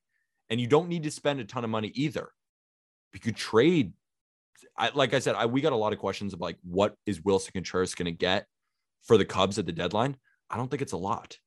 [0.50, 2.30] And you don't need to spend a ton of money either.
[3.14, 3.93] You could trade
[4.78, 7.20] I, like I said, I, we got a lot of questions of like, what is
[7.20, 8.45] Willson Contreras going to get
[9.04, 10.16] for the Cubs at the deadline?
[10.50, 11.38] I don't think it's a lot.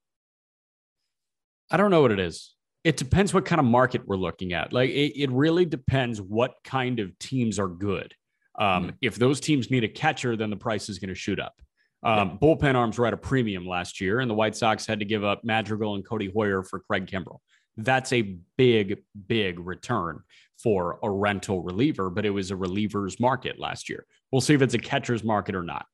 [1.70, 2.54] I don't know what it is.
[2.84, 4.72] It depends what kind of market we're looking at.
[4.72, 8.14] Like it, it really depends what kind of teams are good.
[8.58, 8.94] Um, Mhm.
[9.00, 11.54] If those teams need a catcher, then the price is going to shoot up.
[12.02, 15.04] Um, Bullpen arms were at a premium last year, and the White Sox had to
[15.04, 17.38] give up Madrigal and Codi Heuer for Craig Kimbrel.
[17.76, 20.20] That's a big, big return
[20.62, 24.06] for a rental reliever, but it was a reliever's market last year.
[24.30, 25.86] We'll see if it's a catcher's market or not.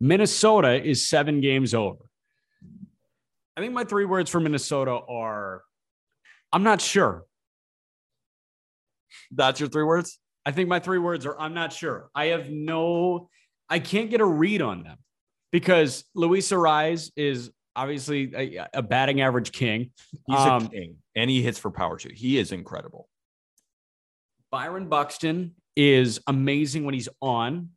[0.00, 1.98] Minnesota is seven games over.
[3.56, 5.62] I think my three words for Minnesota are
[6.52, 7.24] I'm not sure.
[9.30, 10.18] That's your three words?
[10.44, 12.08] I think my three words are I'm not sure.
[12.14, 13.28] I have no,
[13.68, 14.98] I can't get a read on them
[15.50, 19.90] because Luis Arraez is obviously a, a batting average king.
[20.26, 22.10] He's Um, a king and he hits for power too.
[22.14, 23.08] He is incredible.
[24.52, 27.70] Byron Buxton is amazing when he's on.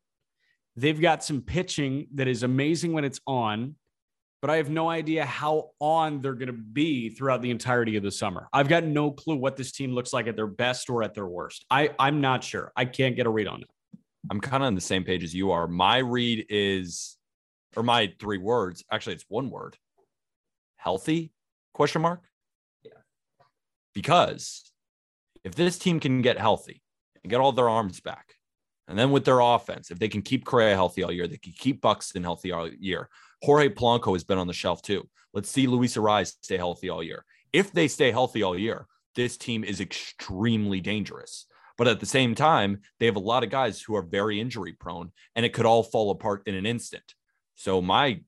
[0.76, 3.76] They've got some pitching that is amazing when it's on,
[4.42, 8.04] but I have no idea how on they're going to be throughout the entirety of
[8.04, 8.48] the summer.
[8.54, 11.28] I've got no clue what this team looks like at their best or at their
[11.28, 11.66] worst.
[11.72, 12.72] I, I'm not sure.
[12.76, 13.70] I can't get a read on it.
[14.30, 15.68] I'm kind of on the same page as you are.
[15.68, 17.18] My read is,
[17.76, 19.78] or my three words, actually, it's one word
[20.78, 21.34] healthy
[21.74, 22.29] question mark.
[23.94, 24.72] Because
[25.44, 26.82] if this team can get healthy
[27.24, 28.36] and get all their arms back,
[28.88, 31.54] and then with their offense, if they can keep Correa healthy all year, they can
[31.58, 33.10] keep Buxton healthy all year.
[33.44, 35.08] Jorge Polanco has been on the shelf too.
[35.34, 37.24] Let's see Luis Arraez stay healthy all year.
[37.54, 41.46] If they stay healthy all year, this team is extremely dangerous.
[41.78, 44.74] But at the same time, they have a lot of guys who are very injury
[44.74, 47.16] prone, and it could all fall apart in an instant.
[47.56, 48.22] So my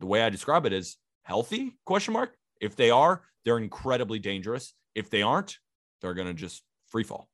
[0.00, 2.36] the way I describe it is healthy question mark.
[2.60, 4.74] If they are, they're incredibly dangerous.
[4.94, 5.58] If they aren't,
[6.00, 7.28] they're gonna just free fall.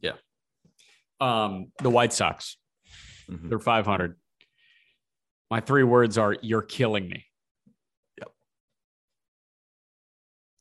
[0.00, 0.12] Yeah.
[1.20, 2.56] Um, the White Sox,
[3.28, 3.48] Mhm.
[3.48, 4.18] they're 500.
[5.50, 7.24] My three words are you're killing me.
[8.18, 8.32] Yep.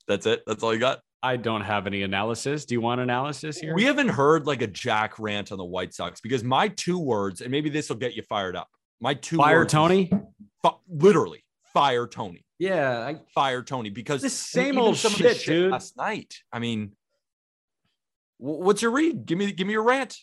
[0.07, 0.43] That's it.
[0.45, 1.01] That's all you got.
[1.21, 2.65] I don't have any analysis.
[2.65, 3.74] Do you want analysis here?
[3.74, 7.39] We haven't heard like a Jack rant on the White Sox because my two words,
[7.41, 8.67] and maybe this will get you fired up.
[8.99, 10.11] My two Fire words Tony?
[10.61, 15.33] fi- literally fire Tony, Yeah, I, fire Tony because The same old some of the
[15.33, 15.71] shit, dude.
[15.71, 16.35] last night.
[16.51, 16.93] I mean,
[18.37, 19.25] what's your read?
[19.25, 20.17] Give me, give me your rant.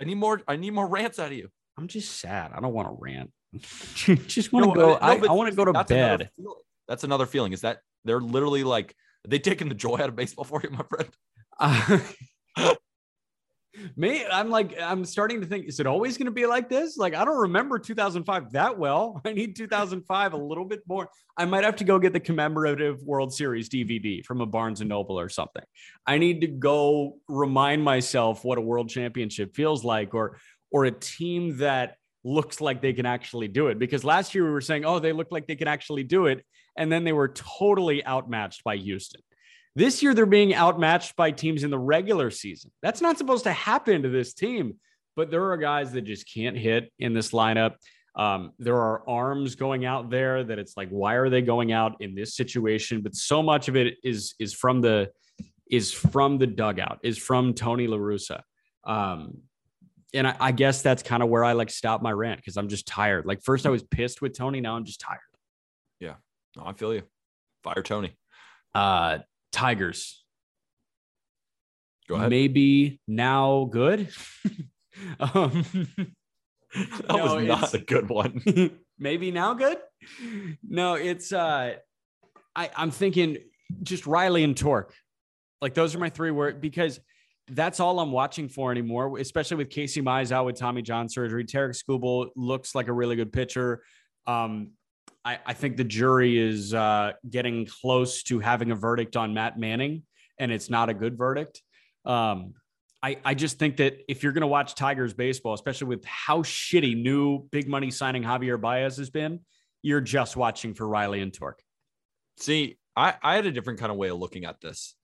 [0.00, 0.40] I need more.
[0.48, 1.48] I need more rants out of you.
[1.78, 2.52] I'm just sad.
[2.54, 3.30] I don't want to rant.
[4.26, 4.86] just want to No, go.
[4.92, 6.30] no, I, I want to go to that's bed.
[6.36, 6.54] feeling.
[6.88, 7.52] That's another feeling.
[7.52, 8.94] Is that they're literally like
[9.26, 11.08] they taking the joy out of baseball for you, my friend?
[11.58, 11.98] Uh,
[13.96, 16.96] Me, I'm like, I'm starting to think, is it always going to be like this?
[16.96, 19.20] Like, I don't remember 2005 that well.
[19.26, 21.08] I need 2005 a little bit more.
[21.36, 24.88] I might have to go get the commemorative World Series DVD from a Barnes and
[24.88, 25.62] Noble or something.
[26.06, 30.38] I need to go remind myself what a world championship feels like, or
[30.70, 33.78] or a team that looks like they can actually do it.
[33.78, 36.44] Because last year we were saying, oh, they look like they can actually do it,
[36.76, 39.22] and then they were totally outmatched by Houston.
[39.76, 42.70] This year, they're being outmatched by teams in the regular season.
[42.82, 44.74] That's not supposed to happen to this team,
[45.16, 47.76] but there are guys that just can't hit in this lineup.
[48.16, 52.00] Um, there are arms going out there that it's like, why are they going out
[52.00, 53.00] in this situation?
[53.00, 55.10] But so much of it is is from the
[55.70, 58.42] is from the dugout, is from Tony La Russa.
[58.84, 59.42] Um,
[60.12, 62.68] and I, I guess that's kind of where I like stop my rant because I'm
[62.68, 63.26] just tired.
[63.26, 65.20] Like first I was pissed with Tony, now I'm just tired.
[66.00, 66.14] Yeah,
[66.56, 67.02] no, I feel you.
[67.62, 68.16] Fire Tony.
[68.74, 69.18] Uh,
[69.60, 70.24] Tigers.
[72.08, 72.30] Go ahead.
[72.30, 74.08] Maybe now good.
[75.20, 75.66] um,
[76.74, 78.40] that no, was not a good one.
[78.98, 79.76] maybe now good.
[80.66, 81.74] No, it's uh,
[82.56, 83.36] I I'm thinking
[83.82, 84.94] just Riley and Torque.
[85.60, 86.98] Like those are my three words because
[87.48, 91.44] that's all I'm watching for anymore, especially with Casey Mize out with Tommy John surgery.
[91.44, 93.82] Tarik Skubal looks like a really good pitcher.
[94.26, 94.70] Um,
[95.24, 99.58] I, I think the jury is uh, getting close to having a verdict on Matt
[99.58, 100.02] Manning,
[100.38, 101.62] and it's not a good verdict.
[102.04, 102.54] Um,
[103.02, 106.42] I, I just think that if you're going to watch Tigers baseball, especially with how
[106.42, 109.40] shitty new big money signing Javier Baez has been,
[109.82, 111.62] you're just watching for Riley and Torque.
[112.38, 114.94] See, I, I had a different kind of way of looking at this.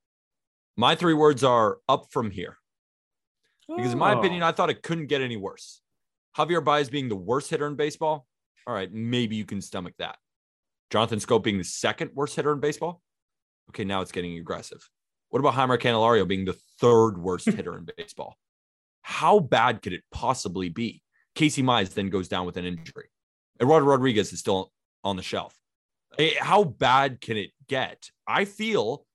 [0.77, 2.59] My three words are up from here.
[3.69, 4.19] Because in my Oh.
[4.19, 5.81] opinion, I thought it couldn't get any worse.
[6.37, 8.27] Javier Baez being the worst hitter in baseball.
[8.67, 10.17] All right, maybe you can stomach that.
[10.91, 13.03] Jonathan Schoop being the second worst hitter in baseball.
[13.71, 14.89] Okay, now it's getting aggressive.
[15.31, 18.37] What about Jeimer Candelario being the third worst hitter in baseball?
[19.03, 21.03] How bad could it possibly be?
[21.35, 23.09] Casey Mize then goes down with an injury.
[23.61, 24.73] Eduardo Rodriguez is still
[25.05, 25.55] on the shelf.
[26.19, 28.11] Eh, How bad can it get?
[28.27, 29.06] I feel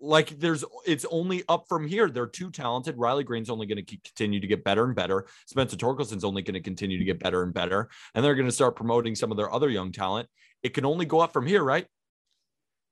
[0.00, 2.08] like there's it's only up from here.
[2.08, 2.96] They're too talented.
[2.96, 5.26] Riley Greene's only going to continue to get better and better.
[5.46, 7.90] Spencer Torkelson's only going to continue to get better and better.
[8.14, 10.28] And they're going to start promoting some of their other young talent.
[10.62, 11.86] It can only go up from here, right?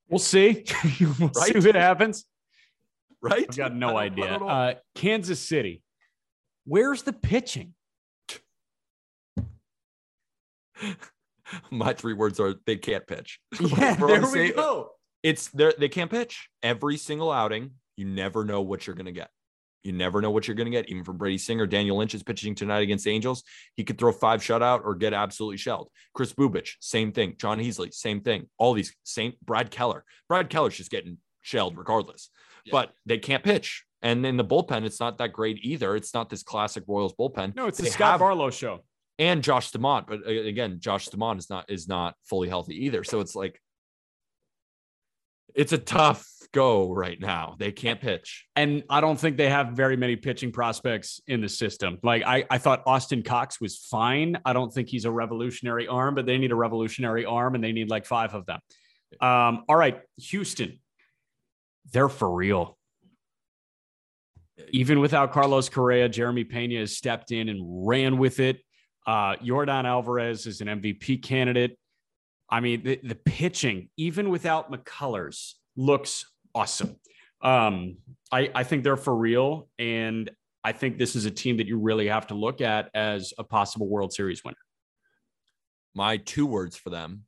[0.07, 0.65] We'll see.
[1.19, 2.25] we'll see what happens.
[3.21, 3.45] Right?
[3.49, 4.39] I've got no I idea.
[4.39, 4.49] don't.
[4.49, 5.81] Uh, Kansas City.
[6.65, 7.73] Where's the pitching?
[11.71, 13.39] My three words are they can't pitch.
[13.59, 14.91] Yeah, there we same- go.
[15.23, 15.73] It's there.
[15.77, 17.71] They can't pitch every single outing.
[17.97, 19.29] You never know what you're going to get.
[19.83, 20.89] You never know what you're going to get.
[20.89, 23.43] Even from Brady Singer, Daniel Lynch is pitching tonight against Angels.
[23.75, 25.89] He could throw five shutout or get absolutely shelled.
[26.13, 27.35] Kris Bubic, same thing.
[27.37, 28.47] Jon Heasley, same thing.
[28.57, 29.33] All these same.
[29.43, 30.03] Brad Keller.
[30.27, 32.29] Brad Keller's just getting shelled regardless.
[32.65, 32.71] Yeah.
[32.73, 33.85] But they can't pitch.
[34.01, 35.95] And in the bullpen, it's not that great either.
[35.95, 37.55] It's not this classic Royals bullpen.
[37.55, 38.83] No, it's the Scott have- Barlow show.
[39.17, 40.07] and Josh Staumont.
[40.07, 43.03] But uh, again, Josh Staumont is not is not fully healthy either.
[43.05, 43.59] So it's like
[45.55, 47.55] it's a tough go right now.
[47.59, 48.45] They can't pitch.
[48.55, 51.99] And I don't think they have very many pitching prospects in the system.
[52.01, 54.37] Like I, I thought Austin Cox was fine.
[54.45, 57.71] I don't think he's a revolutionary arm, but they need a revolutionary arm and they
[57.71, 58.59] need like five of them.
[59.21, 60.79] Um, all right, Houston.
[61.91, 62.77] They're for real.
[64.71, 68.59] Even without Carlos Correa, Jeremy Pena has stepped in and ran with it.
[69.07, 71.77] Uh, Yordan Alvarez is an MVP candidate.
[72.51, 76.25] I mean, the, the pitching, even without McCullers, looks
[76.55, 76.95] awesome.
[77.41, 77.97] Um,
[78.31, 79.69] I, I think they're for real.
[79.77, 80.29] And
[80.63, 83.43] I think this is a team that you really have to look at as a
[83.43, 84.57] possible World Series winner.
[85.95, 87.23] My two words for them: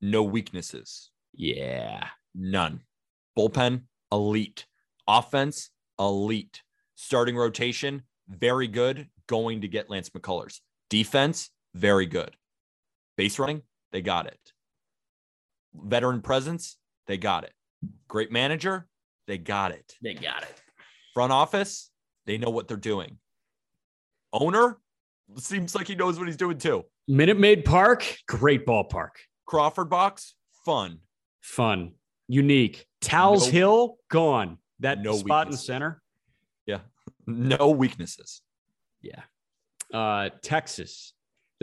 [0.00, 2.08] no weaknesses, Yeah.
[2.34, 2.80] none.
[3.36, 3.82] Bullpen
[4.12, 4.66] elite,
[5.08, 6.62] offense elite,
[6.94, 9.08] starting rotation very good.
[9.26, 10.60] Going to get Lance McCullers.
[10.90, 12.36] Defense very good.
[13.16, 13.62] Base running
[13.94, 14.52] they got it.
[15.72, 16.76] Veteran presence
[17.06, 17.52] they got it.
[18.08, 18.88] Great manager
[19.28, 19.94] they got it.
[20.02, 20.60] They got it.
[21.14, 21.90] Front office,
[22.26, 23.18] they know what they're doing.
[24.32, 24.78] Owner
[25.38, 26.84] seems like he knows what he's doing too.
[27.06, 29.10] Minute Maid Park, great ballpark.
[29.46, 30.34] Crawford box,
[30.64, 30.98] fun.
[31.40, 31.92] Fun,
[32.26, 32.86] unique.
[33.00, 34.58] Tal's No- Hill, gone.
[34.80, 36.02] That No spot in center.
[36.66, 36.80] Yeah.
[37.26, 38.42] No weaknesses.
[39.00, 39.22] Yeah.
[39.92, 41.13] Uh, Texas,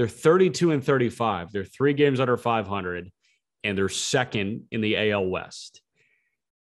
[0.01, 1.51] they're 32 and 35.
[1.51, 3.11] They're three games under 500,
[3.63, 5.83] and they're second in the AL West.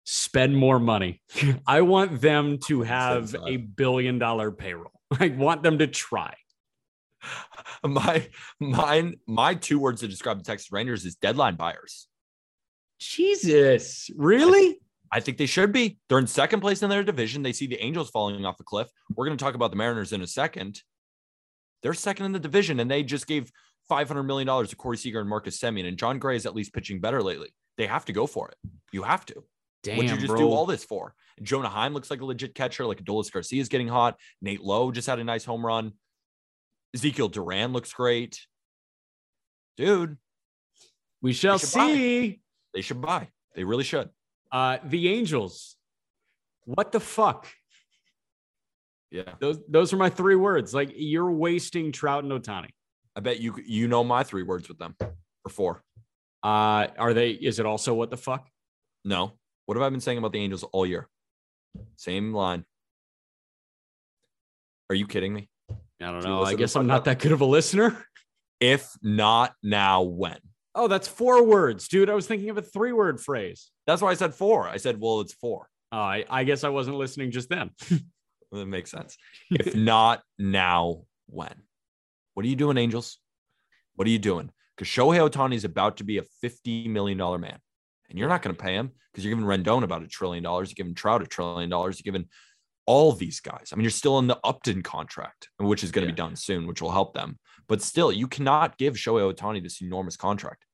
[0.06, 1.22] Spend more money.
[1.68, 5.02] I want them to have a billion dollar payroll.
[5.20, 6.34] I want them to try.
[7.84, 8.26] My
[8.62, 12.08] mine, my two words to describe the Texas Rangers is deadline buyers.
[13.02, 14.80] Jesus, really?
[15.12, 15.98] I think they should be.
[16.08, 17.44] They're in second place in their division.
[17.44, 18.88] They see the Angels falling off a cliff.
[19.14, 20.82] We're going to talk about the Mariners in a second.
[21.86, 23.52] They're second in the division, and they just gave
[23.92, 27.00] $500 million to Corey Seager and Marcus Semien, and Jon Gray is at least pitching
[27.00, 27.50] better lately.
[27.78, 28.56] They have to go for it.
[28.92, 29.44] You have to.
[29.84, 30.40] Damn, What'd you just bro.
[30.40, 31.14] do all this for?
[31.44, 32.88] Jonah Heim looks like a legit catcher.
[32.88, 34.20] Like Adolis Garcia is getting hot.
[34.42, 35.92] Nate Lowe just had a nice home run.
[36.96, 38.48] Ezekiel Duran looks great.
[39.78, 40.18] Dude,
[41.22, 41.66] we shall buy.
[41.66, 42.42] see.
[42.74, 43.28] they should buy.
[43.54, 44.10] They really should.
[44.52, 45.76] Uh, the Angels.
[46.64, 47.46] What the fuck?
[49.12, 49.34] Yeah.
[49.40, 50.74] Those those are my three words.
[50.74, 52.70] Like you're wasting Trout and Ohtani.
[53.16, 55.84] I bet you you know my three words with them or four.
[56.44, 57.32] Uh, are they?
[57.32, 58.48] Is it also what the fuck?
[59.04, 59.34] No.
[59.66, 61.08] What have I been saying about the Angels all year?
[61.98, 62.66] Same line.
[64.90, 65.50] Are you kidding me?
[66.02, 66.44] I don't Do know.
[66.44, 68.06] I guess I'm not that good of a listener.
[68.60, 70.38] If not now, when?
[70.76, 72.10] Oh, that's four words, dude.
[72.10, 73.72] I was thinking of a three word phrase.
[73.88, 74.68] That's why I said four.
[74.68, 75.68] I said, well, it's four.
[75.92, 77.72] Oh, I, I guess I wasn't listening just then.
[78.52, 79.18] That makes sense.
[79.50, 81.56] If not now, when?
[82.34, 83.20] What are you doing, Angels?
[83.96, 84.52] What are you doing?
[84.76, 87.60] Because Shohei Ohtani is about to be a $50 million man.
[88.10, 90.70] And you're not going to pay him because you're giving Rendon about a trillion dollars.
[90.70, 92.00] You're giving Trout a trillion dollars.
[92.04, 92.28] You're giving
[92.86, 93.70] all these guys.
[93.72, 96.14] I mean, you're still in the Upton contract, which is going to Yeah.
[96.16, 97.40] be done soon, which will help them.
[97.68, 100.66] But still, you cannot give Shohei Ohtani this enormous contract.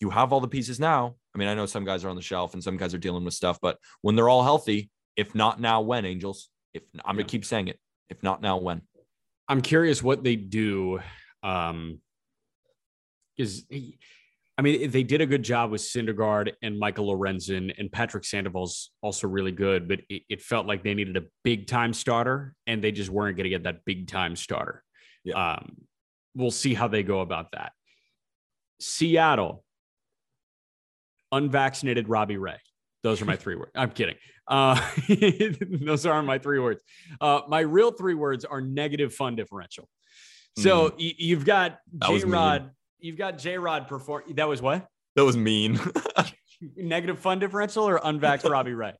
[0.00, 1.14] You have all the pieces now.
[1.34, 3.24] I mean, I know some guys are on the shelf and some guys are dealing
[3.24, 6.48] with stuff, but when they're all healthy, if not now, when, Angels?
[6.74, 7.22] If I'm Yeah.
[7.22, 8.82] going to keep saying it, if not now, when?
[9.48, 11.00] I'm curious what they do.
[11.42, 12.00] Um,
[13.36, 13.66] is
[14.58, 18.90] I mean, they did a good job with Syndergaard and Michael Lorenzen, and Patrick Sandoval's
[19.00, 22.84] also really good, but it, it felt like they needed a big time starter, and
[22.84, 24.84] they just weren't going to get that big time starter.
[25.24, 25.54] Yeah.
[25.54, 25.76] Um,
[26.34, 27.72] we'll see how they go about that.
[28.80, 29.64] Seattle,
[31.32, 32.58] unvaccinated Robbie Ray.
[33.02, 33.72] Those are my three words.
[33.74, 34.16] I'm kidding.
[34.46, 34.80] Uh,
[35.70, 36.82] those aren't my three words.
[37.20, 39.88] Uh, my real three words are negative fun differential.
[40.58, 41.78] So y- you've got.
[42.06, 42.24] J.
[42.24, 42.70] Rod.
[42.98, 44.24] You've got J Rod perform.
[44.34, 44.86] That was what?
[45.16, 45.78] That was mean.
[46.76, 48.92] Negative fun differential or unvaxxed Robbie Ray?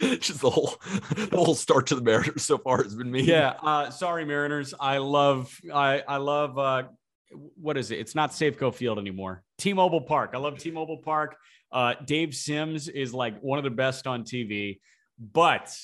[0.00, 0.74] Just the whole
[1.16, 3.24] the whole start to the Mariners so far has been mean.
[3.24, 3.54] Yeah.
[3.62, 4.74] Uh, sorry, Mariners.
[4.78, 5.56] I love.
[5.72, 6.58] I I love.
[6.58, 6.82] Uh,
[7.30, 7.98] what is it?
[8.00, 9.42] It's not Safeco Field anymore.
[9.58, 10.32] T-Mobile Park.
[10.34, 11.36] I love T-Mobile Park.
[11.74, 14.78] Uh, Dave Sims is like one of the best on TV,
[15.18, 15.76] but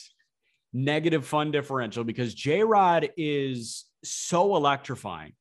[0.72, 5.32] negative fun differential because J Rod is so electrifying.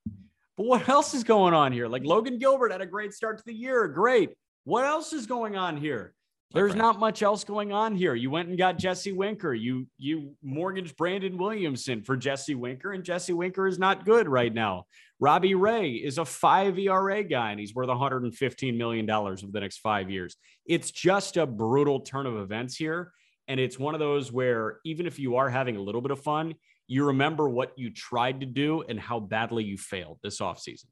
[0.57, 1.87] But what else is going on here?
[1.87, 3.87] Like Logan Gilbert had a great start to the year.
[3.87, 4.31] Great.
[4.65, 6.13] What else is going on here?
[6.51, 8.15] There's not much else going on here.
[8.15, 9.53] You went and got Jesse Winker.
[9.53, 14.51] You you mortgaged Brandon Williamson for Jesse Winker, and Jesse Winker is not good right
[14.51, 14.87] now.
[15.19, 19.59] Robbie Ray is a five ERA guy, and he's worth 115 million dollars over the
[19.59, 20.37] next five years.
[20.65, 23.11] It's just a brutal turn of events here,
[23.47, 26.21] and it's one of those where even if you are having a little bit of
[26.21, 26.55] fun,
[26.87, 30.85] you remember what you tried to do and how badly you failed this offseason.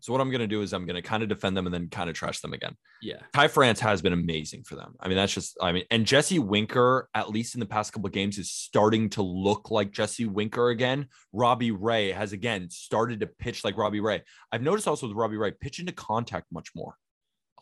[0.00, 2.10] So what I'm gonna do is I'm gonna kind of defend them and then kind
[2.10, 2.76] of trash them again.
[3.02, 3.20] Yeah.
[3.32, 4.94] Ty France has been amazing for them.
[5.00, 8.06] I mean, that's just, I mean, and Jesse Winker, at least in the past couple
[8.06, 11.08] of games, is starting to look like Jesse Winker again.
[11.32, 14.22] Robbie Ray has again started to pitch like Robbie Ray.
[14.52, 16.96] I've noticed also with Robbie Ray, pitch into contact much more.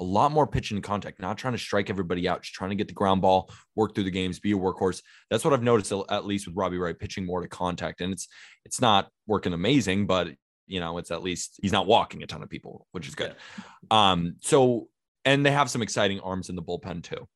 [0.00, 2.76] A lot more pitch into contact, not trying to strike everybody out, just trying to
[2.76, 5.02] get the ground ball, work through the games, be a workhorse.
[5.28, 8.00] That's what I've noticed at least with Robbie Ray pitching more to contact.
[8.00, 8.28] And it's
[8.64, 10.28] it's not working amazing, but
[10.68, 13.34] you know, it's at least he's not walking a ton of people, which is good.
[13.90, 14.88] Um, so
[15.24, 17.26] and they have some exciting arms in the bullpen too.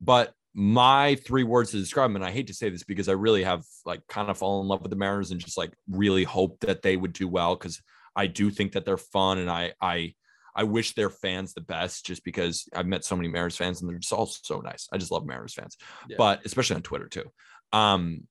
[0.00, 3.12] But my three words to describe them, and I hate to say this because I
[3.12, 6.24] really have like kind of fallen in love with the Mariners and just like really
[6.24, 7.80] hope that they would do well because
[8.16, 10.14] I do think that they're fun and I I
[10.56, 13.88] I wish their fans the best just because I've met so many Mariners fans and
[13.88, 14.88] they're just all so nice.
[14.92, 15.76] I just love Mariners fans,
[16.08, 16.16] Yeah.
[16.18, 17.30] but especially on Twitter too.
[17.72, 18.26] Um,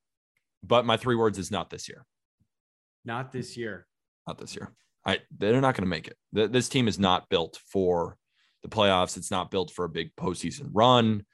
[0.62, 2.04] but my three words is not this year.
[3.04, 3.86] Not this year.
[4.28, 4.70] Not this year.
[5.06, 6.16] I they're not going to make it.
[6.34, 8.18] Th- This team is not built for
[8.62, 9.16] the playoffs.
[9.16, 11.24] It's not built for a big postseason run.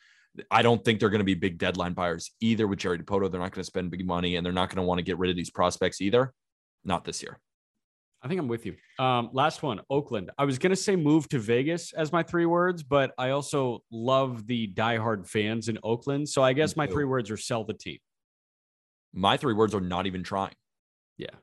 [0.51, 3.30] I don't think they're going to be big deadline buyers either with Jerry Dipoto.
[3.30, 5.18] They're not going to spend big money and they're not going to want to get
[5.18, 6.32] rid of these prospects either.
[6.84, 7.38] Not this year.
[8.22, 8.76] I think I'm with you.
[8.99, 10.30] Um, last one, Oakland.
[10.38, 14.47] I was gonna say move to Vegas as my three words, but I also love
[14.47, 16.26] the diehard fans in Oakland.
[16.28, 17.99] So I guess my three words are sell the team.
[19.12, 20.55] My three words are not even trying.
[21.18, 21.34] Yeah.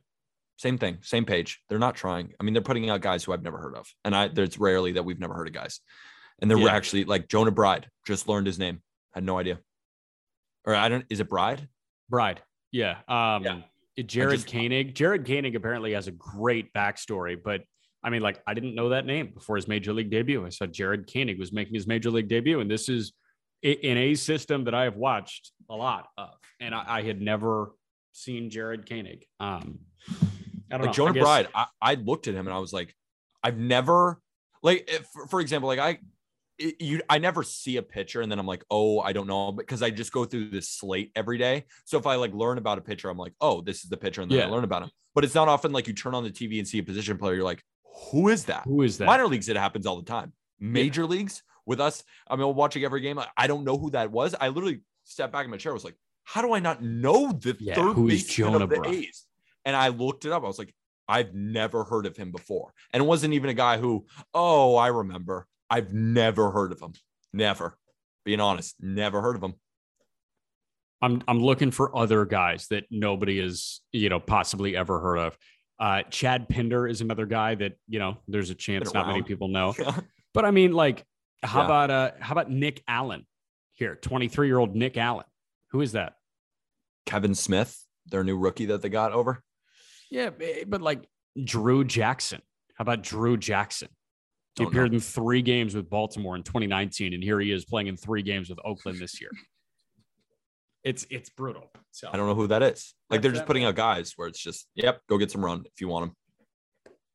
[0.62, 1.59] Same thing, same page.
[1.70, 2.34] They're not trying.
[2.39, 4.91] I mean, they're putting out guys who I've never heard of, and I there's rarely
[4.91, 5.80] that we've never heard of guys.
[6.39, 6.72] And they're Yeah.
[6.76, 7.88] actually like Jonah Bride.
[8.05, 8.84] Just learned his name.
[9.16, 9.57] Had no idea.
[10.66, 11.03] Or I don't.
[11.09, 11.68] Is it Bride?
[12.09, 12.43] Bride.
[12.72, 12.99] Yeah.
[13.07, 13.62] Um, Yeah.
[14.05, 14.93] Jared just- Koenig.
[14.93, 17.64] Jared Koenig apparently has a great backstory, but
[18.03, 20.45] I mean, like, I didn't know that name before his major league debut.
[20.45, 23.14] I saw Jared Koenig was making his major league debut, and this is
[23.64, 27.72] in a system that I have watched a lot of, and I, I had never
[28.12, 29.26] seen Jared Koenig.
[29.39, 29.80] Um,
[30.74, 30.94] I don't like know.
[30.94, 32.96] Jonah I guess- Bride, I, I looked at him and I was like,
[33.44, 34.20] I've never
[34.64, 36.00] like eh, if, for, for example, like I
[36.60, 39.52] it- you I never see a pitcher and then I'm like, oh, I don't know
[39.52, 41.66] because I just go through this slate every day.
[41.86, 44.22] So if I like learn about a pitcher, I'm like, oh, this is the pitcher,
[44.22, 44.92] and then I learn about him.
[45.14, 47.36] But it's not often like you turn on the TV and see a position player,
[47.36, 47.64] you're like,
[48.12, 48.64] who is that?
[48.64, 49.06] Who is that?
[49.06, 50.32] Minor leagues, it happens all the time.
[50.60, 54.36] Major leagues with us, I mean, watching every game, I don't know who that was.
[54.40, 57.58] I literally stepped back in my chair, was like, how do I not know the
[57.60, 59.26] Yeah, third who is baseman Jonah of the A's?
[59.66, 60.43] And I looked it up.
[60.43, 60.74] I was like,
[61.07, 62.74] I've never heard of him before.
[62.93, 65.47] And it wasn't even a guy who, oh, I remember.
[65.70, 66.93] I've never heard of him.
[67.34, 67.78] Never.
[68.26, 69.55] Being honest, never heard of him.
[71.01, 75.38] I'm I'm looking for other guys that nobody has you know possibly ever heard of.
[75.80, 79.47] Uh, Chad Pinder is another guy that you know there's a chance not many people
[79.47, 79.76] know.
[80.34, 81.03] But I mean, like,
[81.43, 81.66] how Yeah.
[81.66, 83.26] about uh, how about Nick Allen
[83.74, 83.95] here?
[83.95, 85.26] 23 year old Nick Allen.
[85.72, 86.14] Who is that?
[87.05, 89.41] Kevin Smith, their new rookie that they got over.
[90.12, 90.30] Yeah,
[90.68, 91.07] but like
[91.43, 92.41] Drew Jackson.
[92.76, 93.88] How about Drew Jackson?
[94.55, 94.70] He Don't know.
[94.70, 98.22] appeared in three games with Baltimore in 2019, and here he is playing in three
[98.22, 99.32] games with Oakland this year.
[100.84, 101.72] It's it's brutal.
[101.91, 102.95] So I don't know who that is.
[103.12, 105.80] Like they're just putting out guys where it's just, yep, go get some run if
[105.80, 106.16] you want them.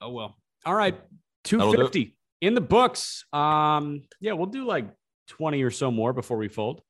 [0.00, 0.36] Oh well.
[0.64, 0.94] All right.
[1.42, 1.90] That'll do it.
[1.90, 3.24] 250 in the books.
[3.32, 4.88] Um, yeah, we'll do like
[5.30, 6.80] 20 or so more before we fold.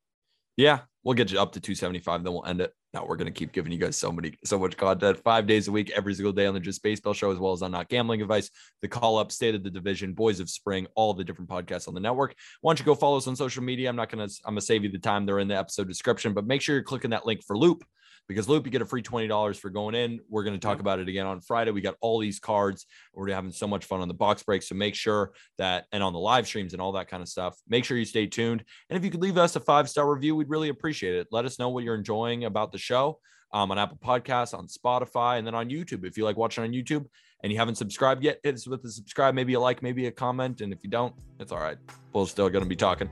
[0.59, 2.74] Yeah, we'll get you up to 275, then we'll end it.
[2.97, 5.72] Now we're gonna keep giving you guys so many, so much content, five days a
[5.72, 8.22] week, every single day on the Just Baseball Show, as well as on Not Gambling
[8.22, 11.88] Advice, the Call Up, State of the Division, Boys of Spring, all the different podcasts
[11.88, 12.34] on the network.
[12.62, 13.90] Why don't you go follow us on social media?
[13.90, 15.26] I'm not gonna, I'm gonna save you the time.
[15.26, 17.84] They're in the episode description, but make sure you're clicking that link for Loupe
[18.29, 20.20] because Loupe, you get a free twenty dollars for going in.
[20.29, 21.70] We're gonna talk about it again on Friday.
[21.70, 22.87] We got all these cards.
[23.14, 26.12] We're having so much fun on the box break, so make sure that, and on
[26.12, 27.57] the live streams and all that kind of stuff.
[27.68, 28.64] Make sure you stay tuned.
[28.91, 31.29] And if you could leave us a five star review, we'd really appreciate it.
[31.31, 33.18] Let us know what you're enjoying about the show
[33.53, 36.05] um, on Apple Podcasts, on Spotify, and then on YouTube.
[36.05, 37.07] If you like watching on YouTube
[37.43, 40.12] and you haven't subscribed yet, hit us with a subscribe, maybe a like, maybe a
[40.12, 40.61] comment.
[40.61, 41.79] And if you don't, it's all right.
[42.12, 43.09] We're still going to be talking.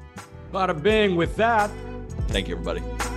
[0.53, 1.71] Bada bing with that.
[2.29, 3.14] Thank you, everybody.